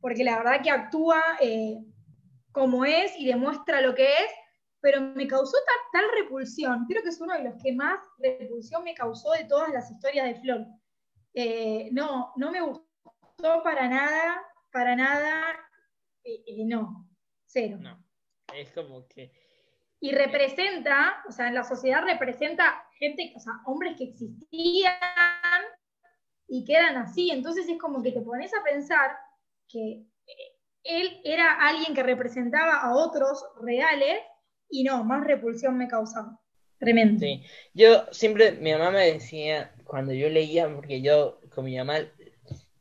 [0.00, 1.78] porque la verdad que actúa eh,
[2.54, 4.30] como es y demuestra lo que es,
[4.80, 5.56] pero me causó
[5.92, 6.86] tal, repulsión.
[6.86, 10.26] Creo que es uno de los que más repulsión me causó de todas las historias
[10.26, 10.64] de Flor.
[11.34, 14.40] Eh, no, no me gustó para nada,
[14.70, 15.58] para nada,
[16.66, 17.08] no,
[17.44, 17.76] cero.
[17.80, 17.98] No,
[18.54, 19.32] es como que...
[19.98, 24.92] Y representa, o sea, en la sociedad representa gente, o sea, hombres que existían
[26.46, 27.30] y que eran así.
[27.30, 29.10] Entonces es como que te pones a pensar
[29.66, 30.13] que eh,
[30.84, 34.18] él era alguien que representaba a otros reales
[34.68, 36.38] y no, más repulsión me causaba.
[36.78, 37.20] Tremendo.
[37.20, 42.00] Sí, yo siempre, mi mamá me decía, cuando yo leía, porque yo con mi mamá,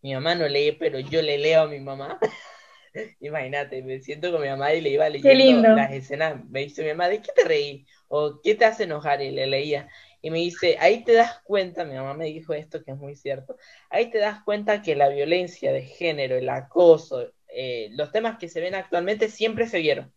[0.01, 2.20] mi mamá no lee, pero yo le leo a mi mamá.
[3.22, 6.43] Imagínate, me siento con mi mamá y le iba leyendo las escenas.
[6.45, 7.86] Me dice mi mamá, ¿de qué te reí?
[8.08, 9.22] ¿O qué te hace enojar?
[9.22, 9.88] Y le leía.
[10.22, 13.16] Y me dice, ahí te das cuenta, mi mamá me dijo esto que es muy
[13.18, 13.58] cierto,
[13.89, 18.49] ahí te das cuenta que la violencia de género, el acoso, eh, los temas que
[18.49, 20.14] se ven actualmente siempre se vieron.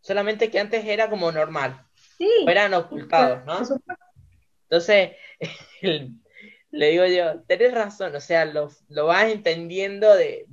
[0.00, 1.84] Solamente que antes era como normal.
[2.18, 2.30] Sí.
[2.46, 3.58] eran ocultados, ¿no?
[4.62, 5.10] Entonces,
[6.70, 8.70] le digo yo, tenés razón, o sea, lo,
[9.06, 10.46] vas entendiendo de,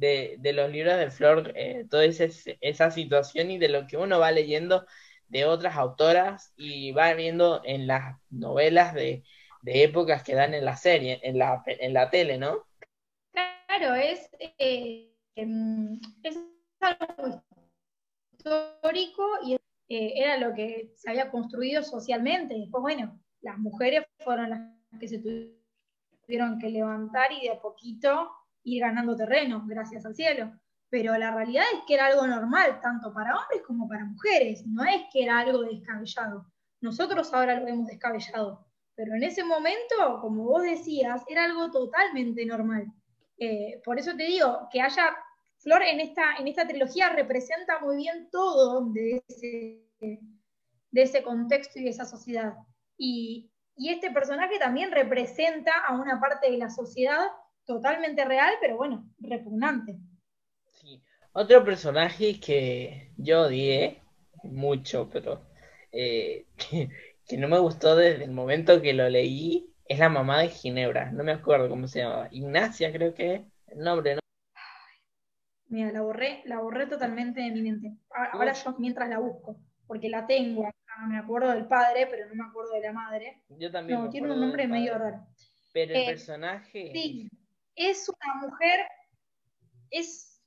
[0.54, 4.86] los libros de Flor, eh, toda esa situación y de lo que uno va leyendo
[5.28, 9.24] de otras autoras y va viendo en las novelas de,
[9.66, 12.66] épocas que dan en la serie, en la, en la tele, ¿no?
[13.32, 14.30] Claro, es,
[14.60, 16.39] eh, es
[16.79, 17.43] algo
[18.31, 19.55] histórico y
[19.89, 22.55] eh, era lo que se había construido socialmente.
[22.55, 24.61] Después, bueno, las mujeres fueron las
[24.99, 28.29] que se tuvieron que levantar y de a poquito
[28.63, 30.53] ir ganando terreno, gracias al cielo.
[30.89, 34.84] Pero la realidad es que era algo normal, tanto para hombres como para mujeres, no
[34.84, 36.45] es que era algo descabellado.
[36.81, 42.45] Nosotros ahora lo vemos descabellado, pero en ese momento, como vos decías, era algo totalmente
[42.45, 42.93] normal.
[43.38, 45.15] Eh, por eso te digo, que haya
[45.57, 49.81] Flor en esta, en esta trilogía representa muy bien todo de ese,
[50.91, 52.53] de ese contexto y de esa sociedad.
[52.97, 57.27] Y, y este personaje también representa a una parte de la sociedad
[57.65, 59.97] totalmente real, pero bueno, repugnante.
[60.73, 61.01] Sí.
[61.31, 64.01] Otro personaje que yo odié
[64.43, 65.41] mucho, pero
[65.91, 66.45] eh,
[67.27, 71.11] que, no me gustó desde el momento que lo leí, es la mamá de Ginebra.
[71.11, 72.27] No me acuerdo cómo se llamaba.
[72.31, 74.19] Ignacia, creo que es el nombre, ¿no?
[75.67, 77.97] Mira, la borré, la borré totalmente de mi mente.
[78.31, 79.57] Ahora yo mientras la busco,
[79.88, 80.69] porque la tengo
[81.07, 83.41] me acuerdo del padre, pero no me acuerdo de la madre.
[83.49, 83.99] Yo también.
[83.99, 85.25] No, tiene un nombre medio raro.
[85.73, 86.91] Pero el eh, personaje.
[86.93, 87.29] Sí,
[87.75, 88.79] es una mujer.
[89.89, 90.41] Es,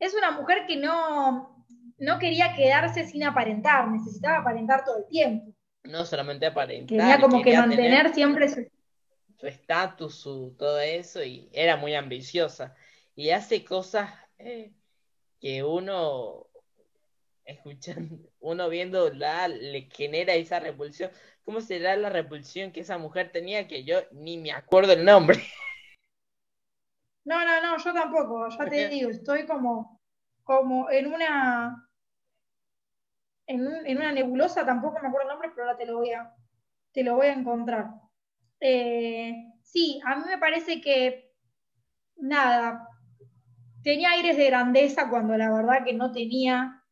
[0.00, 1.66] es una mujer que no,
[1.98, 5.53] no quería quedarse sin aparentar, necesitaba aparentar todo el tiempo.
[5.84, 6.88] No solamente aparentar.
[6.88, 12.74] Quería como que mantener siempre su estatus, su, todo eso, y era muy ambiciosa.
[13.14, 14.72] Y hace cosas eh,
[15.40, 16.46] que uno
[17.44, 21.10] escuchando, uno viendo la, le genera esa repulsión.
[21.44, 25.42] ¿Cómo será la repulsión que esa mujer tenía que yo ni me acuerdo el nombre?
[27.24, 30.00] No, no, no, yo tampoco, ya te digo, estoy como,
[30.42, 31.83] como en una
[33.46, 36.32] en, una nebulosa, tampoco me acuerdo el nombre, pero ahora te lo voy a,
[36.92, 37.86] te lo voy a encontrar.
[38.60, 41.32] Eh, sí, a mí me parece que
[42.16, 42.88] nada,
[43.82, 46.82] tenía aires de grandeza cuando la verdad que no tenía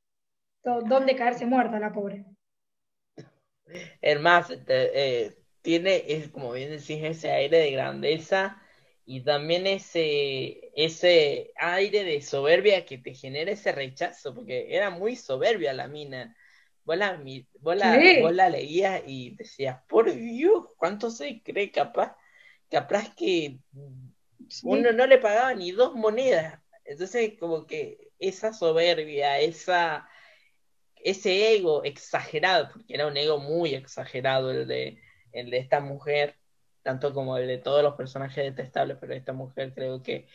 [0.63, 2.25] dónde caerse muerta la pobre.
[4.01, 8.61] Es más, eh, tiene, es, como bien decís, ese aire de grandeza
[9.05, 15.17] y también ese, ese aire de soberbia que te genera ese rechazo, porque era muy
[15.17, 16.37] soberbia la mina.
[16.85, 17.21] Vos la,
[17.61, 22.17] vos la, leías y decías, por Dios, ¿cuánto se cree capaz?
[22.71, 23.59] Capaz que
[24.65, 26.61] uno no le pagaba ni dos monedas.
[26.85, 30.09] Entonces, como que esa soberbia, esa
[31.03, 34.99] ese ego exagerado, porque era un ego muy exagerado el de,
[35.33, 36.37] el de esta mujer,
[36.83, 40.27] tanto como el de todos los personajes detestables, pero esta mujer creo que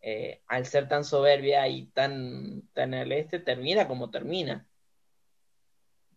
[0.00, 4.68] eh, al ser tan soberbia y tan, tan este, termina como termina.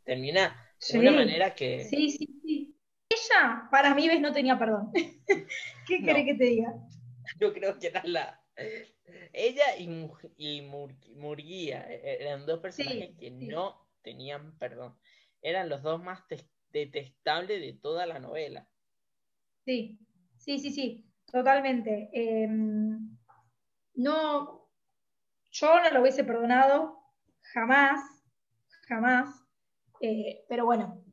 [0.10, 0.56] Termina
[0.92, 1.84] de una manera que...
[1.84, 2.76] Sí, sí, sí.
[3.10, 4.92] Ella, para mí, ves, no tenía perdón.
[5.88, 6.74] ¿Qué quiere que te diga?
[7.40, 8.42] Yo creo que era la...
[9.32, 14.98] Ella y, y Murguía eh, eran dos personajes que no tenían perdón.
[15.44, 16.24] Eran los dos más
[16.72, 18.68] detestables de toda la novela.
[19.64, 20.00] Sí,
[20.38, 22.10] sí, sí, sí, totalmente.
[22.14, 23.16] Em,
[23.94, 24.68] no,
[25.52, 26.98] yo no lo hubiese perdonado
[27.54, 28.02] jamás,
[28.88, 29.39] jamás.
[30.02, 31.04] Eh, pero bueno,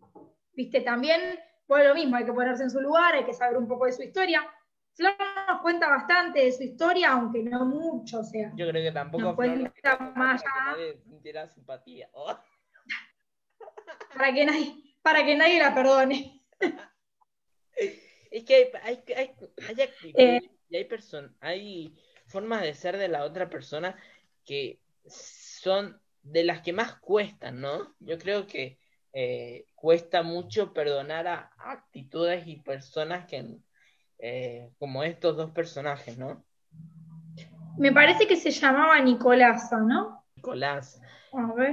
[0.52, 1.20] viste, también,
[1.66, 3.92] pues lo mismo, hay que ponerse en su lugar, hay que saber un poco de
[3.92, 4.46] su historia.
[4.94, 5.14] Flor
[5.48, 8.50] nos cuenta bastante de su historia, aunque no mucho, o sea.
[8.56, 10.42] Yo creo que tampoco cuenta más
[11.52, 12.08] simpatía.
[14.14, 16.42] para que nadie, para que nadie la perdone.
[18.30, 19.34] Es que hay, hay, hay,
[19.68, 20.40] hay eh.
[20.68, 20.88] y hay
[21.40, 21.94] hay
[22.26, 23.96] formas de ser de la otra persona
[24.44, 27.94] que son de las que más cuestan, ¿no?
[28.00, 28.78] Yo creo que
[29.12, 33.58] eh, cuesta mucho perdonar a actitudes y personas que,
[34.18, 36.44] eh, como estos dos personajes, ¿no?
[37.78, 40.24] Me parece que se llamaba Nicolasa, ¿no?
[40.36, 41.00] Nicolás.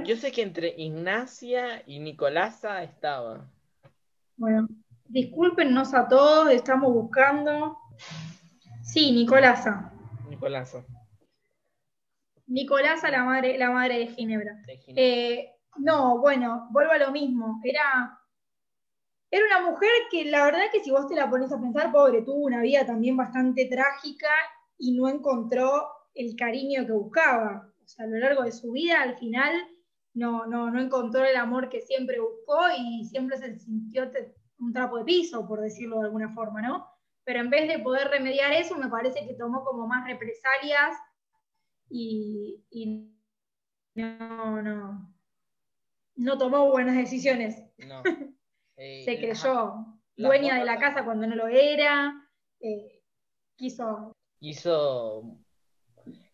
[0.04, 3.50] Yo sé que entre Ignacia y Nicolasa estaba.
[4.36, 4.68] Bueno,
[5.06, 7.78] discúlpenos a todos, estamos buscando.
[8.82, 9.92] Sí, Nicolasa.
[10.28, 10.84] Nicolasa.
[12.46, 14.56] Nicolasa, la madre, la madre de Ginebra.
[14.88, 17.60] Eh, no, bueno, vuelvo a lo mismo.
[17.64, 18.18] Era,
[19.30, 22.22] era una mujer que la verdad que si vos te la pones a pensar, pobre,
[22.22, 24.30] tuvo una vida también bastante trágica
[24.78, 29.52] y no encontró el cariño que buscaba a lo largo de su vida, al final
[30.14, 34.10] no, no, no encontró el amor que siempre buscó y siempre se sintió
[34.58, 36.86] un trapo de piso, por decirlo de alguna forma, ¿no?
[37.24, 40.96] Pero en vez de poder remediar eso, me parece que tomó como más represalias
[41.96, 43.12] y,
[43.94, 45.14] no, no,
[46.16, 47.62] no tomó buenas decisiones.
[47.78, 48.02] No.
[48.76, 49.86] se eh, creyó
[50.16, 52.12] dueña de la casa cuando no lo era,
[52.60, 53.02] eh,
[53.56, 54.12] quiso...
[54.40, 55.38] Quiso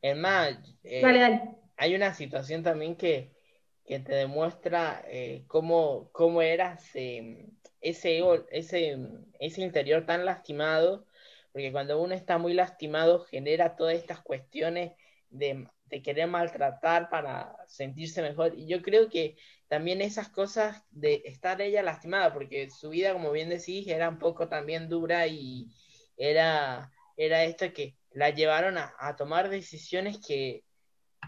[0.02, 1.40] es más, eh,
[1.76, 3.38] hay una situación también que,
[3.84, 5.04] te demuestra
[5.48, 7.48] cómo, cómo era ese,
[7.80, 11.06] ese, ese, interior tan lastimado,
[11.52, 14.92] porque cuando uno está muy lastimado genera todas estas cuestiones
[15.30, 15.68] de,
[16.04, 18.56] querer maltratar para sentirse mejor.
[18.56, 19.36] Y yo creo que
[19.68, 24.18] también esas cosas de estar ella lastimada, porque su vida, como bien decís, era un
[24.18, 25.68] poco también dura y
[26.16, 30.64] era, era esto que la llevaron a, tomar decisiones que,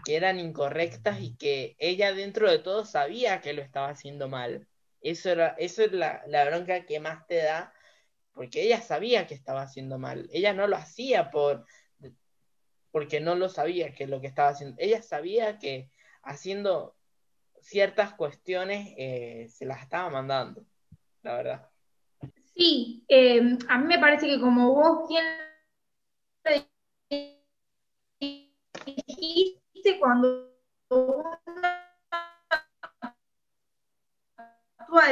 [0.05, 4.67] que eran incorrectas y que ella dentro de todo sabía que lo estaba haciendo mal.
[5.01, 7.73] Eso, era, eso es la, la bronca que más te da,
[8.33, 10.29] porque ella sabía que estaba haciendo mal.
[10.31, 11.65] Ella no lo hacía por
[12.93, 14.75] porque no lo sabía que lo que estaba haciendo.
[14.77, 15.89] Ella sabía que
[16.21, 16.95] haciendo
[17.59, 20.63] ciertas cuestiones eh, se las estaba mandando,
[21.23, 21.69] la verdad.
[22.55, 25.25] Sí, eh, a mí me parece que como vos bien
[28.85, 30.55] dijiste, cuando
[30.89, 31.23] uno
[34.77, 35.07] actúa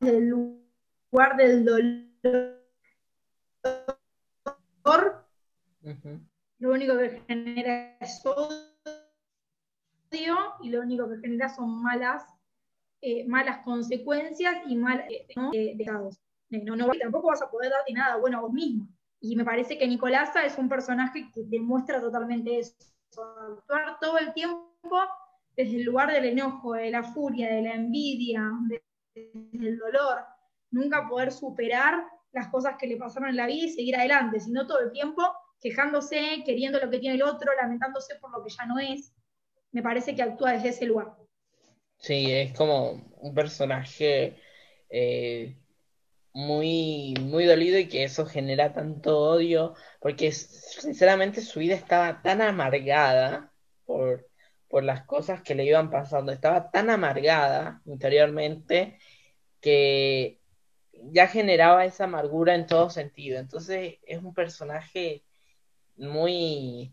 [0.00, 2.60] desde el lugar del dolor,
[6.60, 8.60] lo único que genera es odio
[10.62, 12.22] y lo único que genera son malas,
[13.00, 15.50] eh, malas consecuencias y mal eh, ¿no?
[15.54, 15.74] Eh,
[16.62, 18.86] no, no, tampoco vas a poder darte nada bueno a vos mismo.
[19.20, 22.74] Y me parece que Nicolasa es un personaje que demuestra totalmente eso.
[23.58, 24.68] Actuar todo el tiempo
[25.56, 28.50] desde el lugar del enojo, de la furia, de la envidia,
[29.14, 30.24] del dolor.
[30.70, 34.66] Nunca poder superar las cosas que le pasaron en la vida y seguir adelante, sino
[34.66, 35.22] todo el tiempo
[35.60, 39.12] quejándose, queriendo lo que tiene el otro, lamentándose por lo que ya no es.
[39.72, 41.08] Me parece que actúa desde ese lugar.
[41.98, 44.40] Sí, es como un personaje
[44.88, 45.56] eh,
[46.32, 52.40] muy, muy dolido y que eso genera tanto odio, porque sinceramente su vida estaba tan
[52.40, 53.52] amargada
[53.84, 54.28] por,
[54.68, 58.98] por las cosas que le iban pasando, estaba tan amargada interiormente
[59.60, 60.40] que
[60.92, 63.38] ya generaba esa amargura en todo sentido.
[63.38, 65.24] Entonces es un personaje
[66.00, 66.92] muy,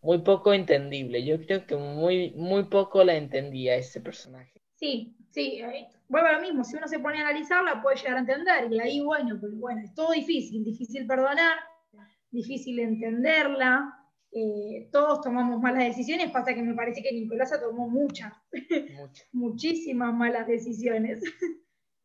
[0.00, 1.24] muy poco entendible.
[1.24, 4.62] Yo creo que muy, muy poco la entendía ese personaje.
[4.76, 8.16] Sí, sí, eh, vuelve a lo mismo, si uno se pone a analizarla puede llegar
[8.16, 11.58] a entender, y ahí bueno, pues bueno, es todo difícil, difícil perdonar,
[12.30, 13.92] difícil entenderla,
[14.30, 18.32] eh, todos tomamos malas decisiones, pasa que me parece que Nicolasa tomó muchas,
[19.32, 21.22] muchísimas malas decisiones.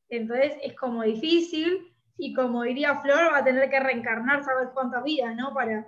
[0.09, 5.03] Entonces es como difícil, y como diría Flor, va a tener que reencarnar, sabes cuántas
[5.03, 5.53] vidas, ¿no?
[5.53, 5.85] Para,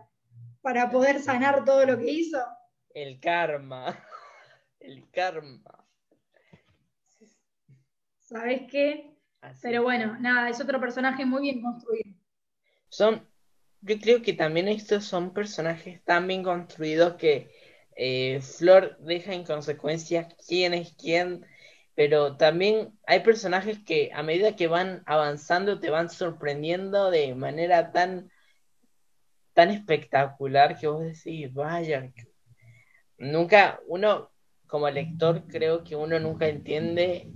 [0.66, 2.44] para poder sanar todo lo que hizo.
[2.90, 4.04] El karma,
[4.80, 5.88] el karma.
[8.18, 9.16] ¿Sabes qué?
[9.62, 12.10] Pero bueno, nada, es otro personaje muy bien construido.
[12.90, 13.30] Son,
[13.82, 17.52] yo creo que también estos son personajes tan bien construidos que
[17.96, 21.46] eh, Flor deja en consecuencia quién es quién,
[21.94, 27.92] pero también hay personajes que a medida que van avanzando te van sorprendiendo de manera
[27.92, 28.32] tan
[29.56, 32.12] tan espectacular que vos decís, vaya,
[33.18, 34.30] nunca, uno
[34.68, 37.32] como lector creo que uno nunca entiende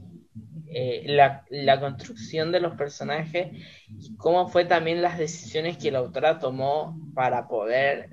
[0.67, 3.47] eh, la, construcción de los personajes
[3.87, 8.09] y cómo fue también las decisiones que la autora tomó para poder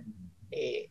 [0.53, 0.91] eh,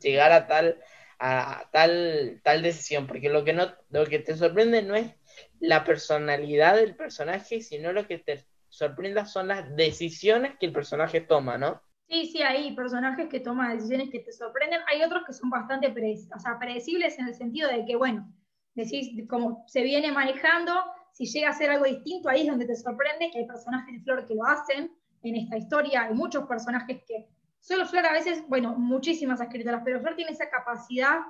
[0.00, 0.78] llegar a tal
[1.18, 5.12] a tal tal decisión porque lo que no lo que te sorprende no es
[5.60, 11.20] la personalidad del personaje sino lo que te sorprenda son las decisiones que el personaje
[11.22, 14.80] toma no Sí, sí, hay personajes que toman decisiones que te sorprenden.
[14.92, 18.32] Hay otros que son bastante predecibles en el sentido de que, bueno,
[18.74, 20.72] decís como se viene manejando,
[21.12, 24.00] si llega a ser algo distinto, ahí es donde te sorprende, que hay personajes de
[24.02, 24.92] Flor que lo hacen
[25.22, 27.26] en esta historia, hay muchos personajes que,
[27.58, 31.20] solo Flor a veces, bueno, muchísimas escritoras, pero Flor tiene esa capacidad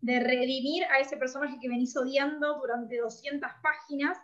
[0.00, 4.18] de redimir a ese personaje que venís odiando durante 200 páginas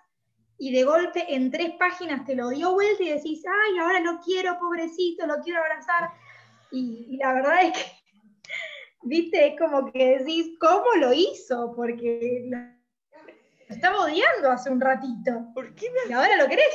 [0.59, 4.19] y de golpe en tres páginas te lo dio vuelta y decís, ay, ahora lo
[4.21, 6.11] quiero, pobrecito, lo quiero abrazar.
[6.73, 7.85] Y, la verdad es que,
[9.03, 11.73] viste, es como que decís, ¿cómo lo hizo?
[11.77, 12.59] Porque lo,
[13.69, 15.47] estaba odiando hace un ratito.
[15.55, 16.75] ¿Por qué me Y ahora lo querés.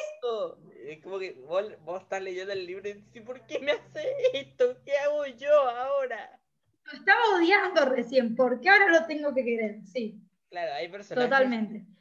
[0.88, 4.16] Es como que vos, vos, estás leyendo el libro y decís, ¿por qué me hace
[4.34, 4.78] esto?
[4.86, 6.40] ¿Qué hago yo ahora?
[6.86, 9.82] Lo estaba odiando recién, ¿por qué ahora lo tengo que querer?
[9.86, 10.22] Sí.
[10.50, 11.30] Claro, hay personajes.
[11.30, 11.93] Totalmente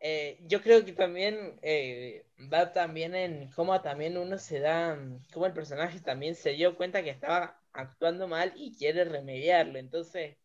[0.00, 4.98] eh, yo creo que también eh, va también en cómo también uno se da,
[5.32, 9.78] cómo el personaje también se dio cuenta que estaba actuando mal y quiere remediarlo.
[9.78, 10.36] Entonces,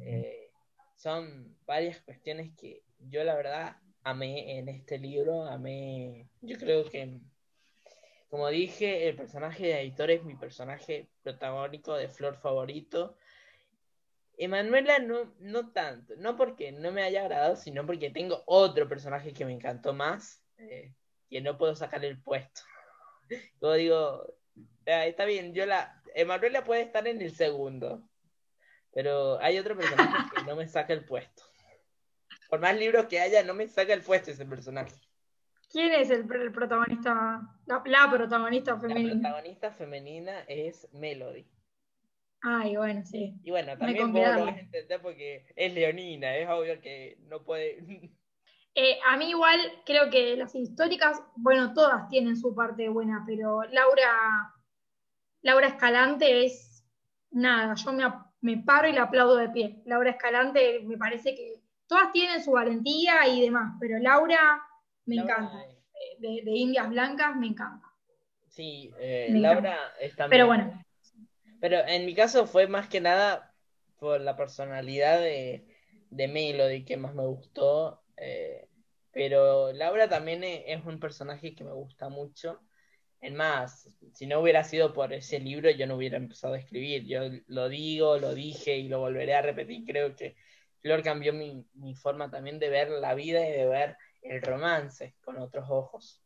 [0.00, 0.50] eh,
[0.94, 7.20] son varias cuestiones que yo la verdad amé en este libro, amé, yo creo que,
[8.28, 13.16] como dije, el personaje de Editor es mi personaje protagónico de Flor favorito.
[14.42, 19.34] Emanuela no, no tanto, no porque no me haya agradado, sino porque tengo otro personaje
[19.34, 20.94] que me encantó más, eh,
[21.28, 22.62] que no puedo sacar el puesto.
[23.60, 24.34] Como digo,
[24.86, 26.02] está bien, yo la.
[26.14, 28.08] Emanuela puede estar en el segundo,
[28.94, 31.42] pero hay otro personaje que no me saca el puesto.
[32.48, 34.94] Por más libros que haya, no me saca el puesto ese personaje.
[35.70, 39.14] ¿Quién es el, protagonista, la, la, protagonista femenina?
[39.14, 41.46] La protagonista femenina es Melody.
[42.42, 43.34] Ay, bueno, sí.
[43.42, 47.42] Y bueno, también vos lo vas a entender porque es leonina, es obvio que no
[47.42, 47.84] puede...
[48.76, 53.64] Eh, a mí igual creo que las históricas, bueno, todas tienen su parte buena, pero
[53.64, 54.54] Laura,
[55.42, 56.86] Laura Escalante es
[57.32, 58.04] nada, yo me,
[58.40, 59.82] me paro y la aplaudo de pie.
[59.86, 64.62] Laura Escalante me parece que todas tienen su valentía y demás, pero Laura
[65.04, 65.58] me encanta.
[66.20, 67.88] De, Indias Blancas me encanta.
[68.46, 70.80] Sí, eh, Laura está Pero bueno.
[71.60, 73.54] Pero en mi caso fue más que nada
[73.98, 75.66] por la personalidad de,
[76.10, 78.02] de Melody que más me gustó.
[78.16, 78.68] Eh,
[79.12, 82.60] pero Laura también e, es un personaje que me gusta mucho.
[83.20, 87.04] Es más, si no hubiera sido por ese libro, yo no hubiera empezado a escribir.
[87.06, 89.84] Yo lo digo, lo dije y lo volveré a repetir.
[89.84, 90.36] Creo que
[90.80, 95.38] Flor cambió mi, forma también de ver la vida y de ver el romance con
[95.38, 96.22] otros ojos.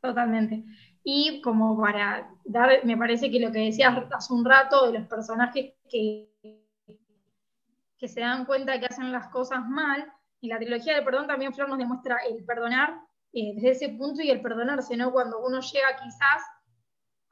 [0.00, 0.64] Totalmente.
[1.04, 5.06] Y como para dar, me parece que lo que decías hace un rato de los
[5.08, 6.32] personajes que,
[7.98, 11.54] que se dan cuenta que hacen las cosas mal, y la trilogía del perdón también
[11.54, 13.00] Flor nos demuestra el perdonar
[13.32, 15.10] eh, desde ese punto y el perdonarse, ¿no?
[15.10, 16.42] Cuando uno llega quizás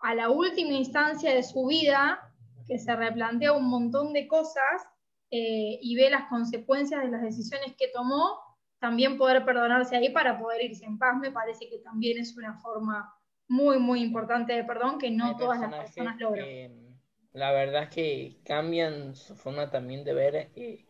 [0.00, 2.18] a la última instancia de su vida,
[2.66, 4.82] que se replantea un montón de cosas
[5.30, 8.38] eh, y ve las consecuencias de las decisiones que tomó,
[8.78, 12.58] también poder perdonarse ahí para poder irse en paz, me parece que también es una
[12.60, 13.14] forma
[13.53, 16.98] muy, muy importante perdón que no todas las personas logran.
[17.34, 20.86] la verdad es que cambian su forma también de ver eh,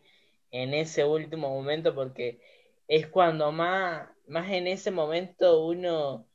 [0.49, 2.39] en ese último momento porque
[2.87, 6.25] es cuando más, más en ese momento uno,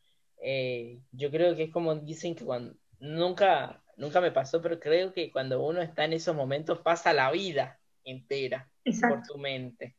[0.43, 5.15] eh, yo creo que es como dicen que cuando, nunca, nunca me pasó, pero creo
[5.15, 8.71] que cuando uno está en esos momentos pasa la vida entera
[9.09, 9.97] por tu mente.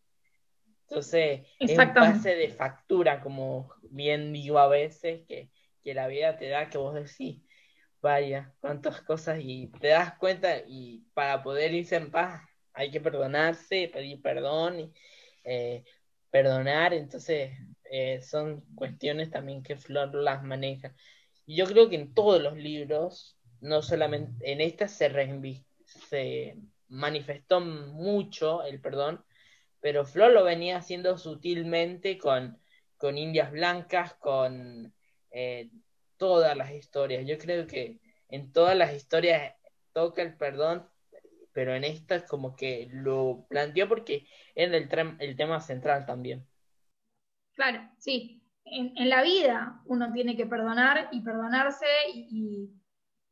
[0.88, 5.50] Entonces, es un pase de factura, como bien digo a veces, que,
[5.84, 7.42] la vida te da que vos decís,
[8.02, 12.42] vaya, cuántas cosas, y te das cuenta, y para poder irse en paz
[12.74, 14.94] hay que perdonarse, pedir perdón, y
[15.44, 15.84] eh,
[16.30, 17.52] perdonar, entonces
[17.92, 20.96] eh, son cuestiones también que Flor las maneja.
[21.46, 25.10] Y yo creo que en todos los libros, no solamente en esta se,
[26.10, 26.58] se
[26.88, 29.24] manifestó mucho el perdón,
[29.82, 32.60] pero Flor lo venía haciendo sutilmente con,
[32.98, 34.94] con Indias Blancas, con
[35.32, 35.70] eh,
[36.18, 37.26] todas las historias.
[37.26, 38.00] Yo creo que
[38.30, 39.56] en todas las historias
[39.94, 40.88] toca el perdón,
[41.54, 46.46] pero en esta es como que lo planteó porque es el, tema central también.
[47.54, 48.44] Claro, sí.
[48.66, 52.80] En, en, la vida uno tiene que perdonar y perdonarse y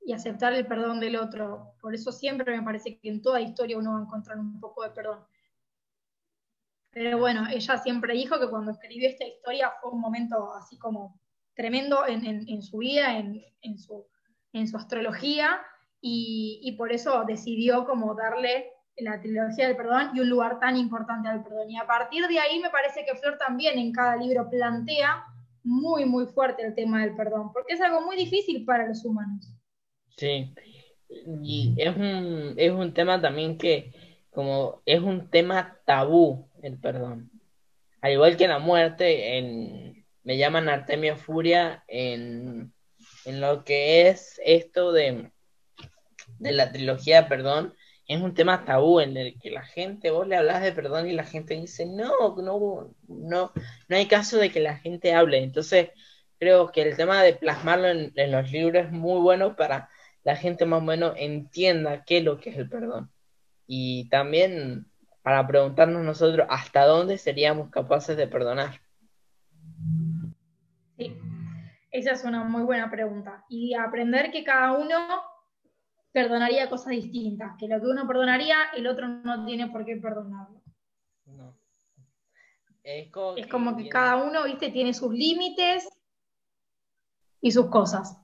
[0.08, 1.76] y aceptar el perdón del otro.
[1.82, 4.84] Por eso siempre me parece que en toda historia uno va a encontrar un poco
[4.84, 5.20] de perdón.
[6.92, 11.20] Pero bueno, ella siempre dijo que cuando escribió esta historia fue un momento así como
[11.58, 15.60] tremendo en, su vida, en, su, astrología,
[16.00, 20.78] y, y, por eso decidió como darle la trilogía del perdón y un lugar tan
[20.78, 21.72] importante al perdón.
[21.72, 25.24] Y a partir de ahí me parece que Flor también en cada libro plantea
[25.64, 29.52] muy, muy fuerte el tema del perdón, porque es algo muy difícil para los humanos.
[30.16, 30.54] Sí,
[31.44, 33.94] y es un, es un tema también que,
[34.30, 37.32] como es un tema tabú, el perdón.
[38.02, 39.97] Al igual que la muerte, en,
[40.28, 42.74] me llaman Artemio Furia en,
[43.24, 45.32] en lo que es esto de,
[46.38, 47.74] de la trilogía perdón,
[48.06, 51.14] es un tema tabú en el que la gente, vos le hablas de perdón y
[51.14, 53.54] la gente dice, no, no, no,
[53.88, 55.38] no hay caso de que la gente hable.
[55.42, 55.92] Entonces,
[56.38, 59.90] creo que el tema de plasmarlo en, en los libros es muy bueno para
[60.26, 63.10] la gente más o menos entienda qué es lo que es el perdón.
[63.66, 64.88] Y también
[65.22, 68.82] para preguntarnos nosotros hasta dónde seríamos capaces de perdonar.
[70.98, 71.18] Sí,
[71.92, 73.46] esa es una muy buena pregunta.
[73.50, 75.22] Y aprender que cada uno
[76.12, 80.62] perdonaría cosas distintas, que lo que uno perdonaría, el otro no tiene por qué perdonarlo.
[81.26, 81.56] No.
[82.84, 85.90] Es como, que, cada uno, viste, tiene sus límites
[87.42, 88.18] y sus cosas.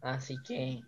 [0.00, 0.82] Así que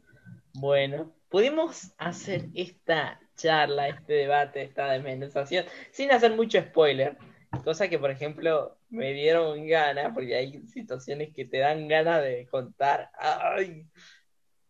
[0.58, 7.18] bueno, pudimos hacer esta charla, este debate, esta desmenuzación, sin hacer mucho spoiler,
[7.62, 12.46] cosa que, por ejemplo, me dieron ganas, porque hay situaciones que te dan ganas de
[12.46, 13.10] contar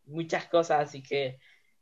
[0.07, 1.39] muchas cosas, así que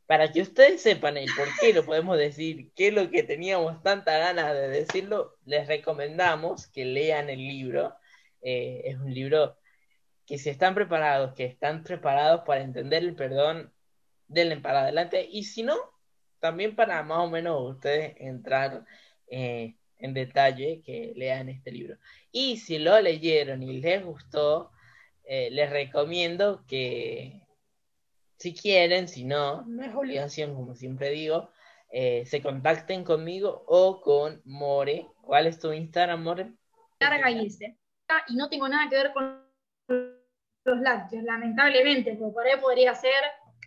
[0.07, 3.83] para que ustedes sepan el por qué lo podemos decir, qué es lo que teníamos
[3.83, 7.95] tanta ganas de decirlo, les recomendamos que lean el libro.
[8.43, 9.57] Eh, es un libro
[10.27, 13.73] que si están preparados, que están preparados para entender el perdón,
[14.29, 15.27] denle para adelante.
[15.31, 15.77] Y si no,
[16.39, 18.85] también para más o menos ustedes entrar
[19.29, 21.97] eh, en detalle, que lean este libro.
[22.31, 24.71] Y si lo leyeron y les gustó,
[25.25, 27.41] eh, les recomiendo que,
[28.37, 31.49] si quieren, si no, no es obligación, como siempre digo,
[31.91, 35.07] eh, se contacten conmigo o con More.
[35.23, 36.53] ¿Cuál es tu Instagram, More?
[37.01, 37.49] Larga y
[38.29, 39.43] Y no tengo nada que ver con
[39.89, 43.23] los lácteos, lamentablemente, porque por ahí podría ser,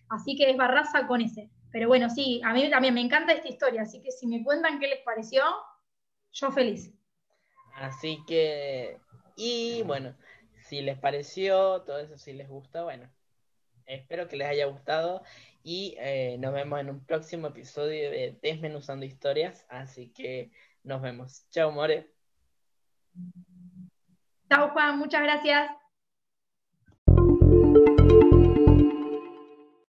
[0.10, 1.50] así que es Barraza con ese.
[1.72, 4.80] Pero bueno, sí, a mí también me encanta esta historia, así que si me cuentan
[4.80, 5.44] qué les pareció,
[6.32, 6.94] yo feliz.
[7.76, 9.00] Así que,
[9.36, 10.16] y bueno,
[10.68, 13.10] si les pareció, todo eso, si les gusta, bueno,
[13.86, 15.24] espero que les haya gustado
[15.64, 20.52] y eh, nos vemos en un próximo episodio de Desmenuzando Historias, así que
[20.84, 21.46] nos vemos.
[21.52, 22.10] Chao, More.
[24.50, 25.87] Chao, Juan, muchas gracias.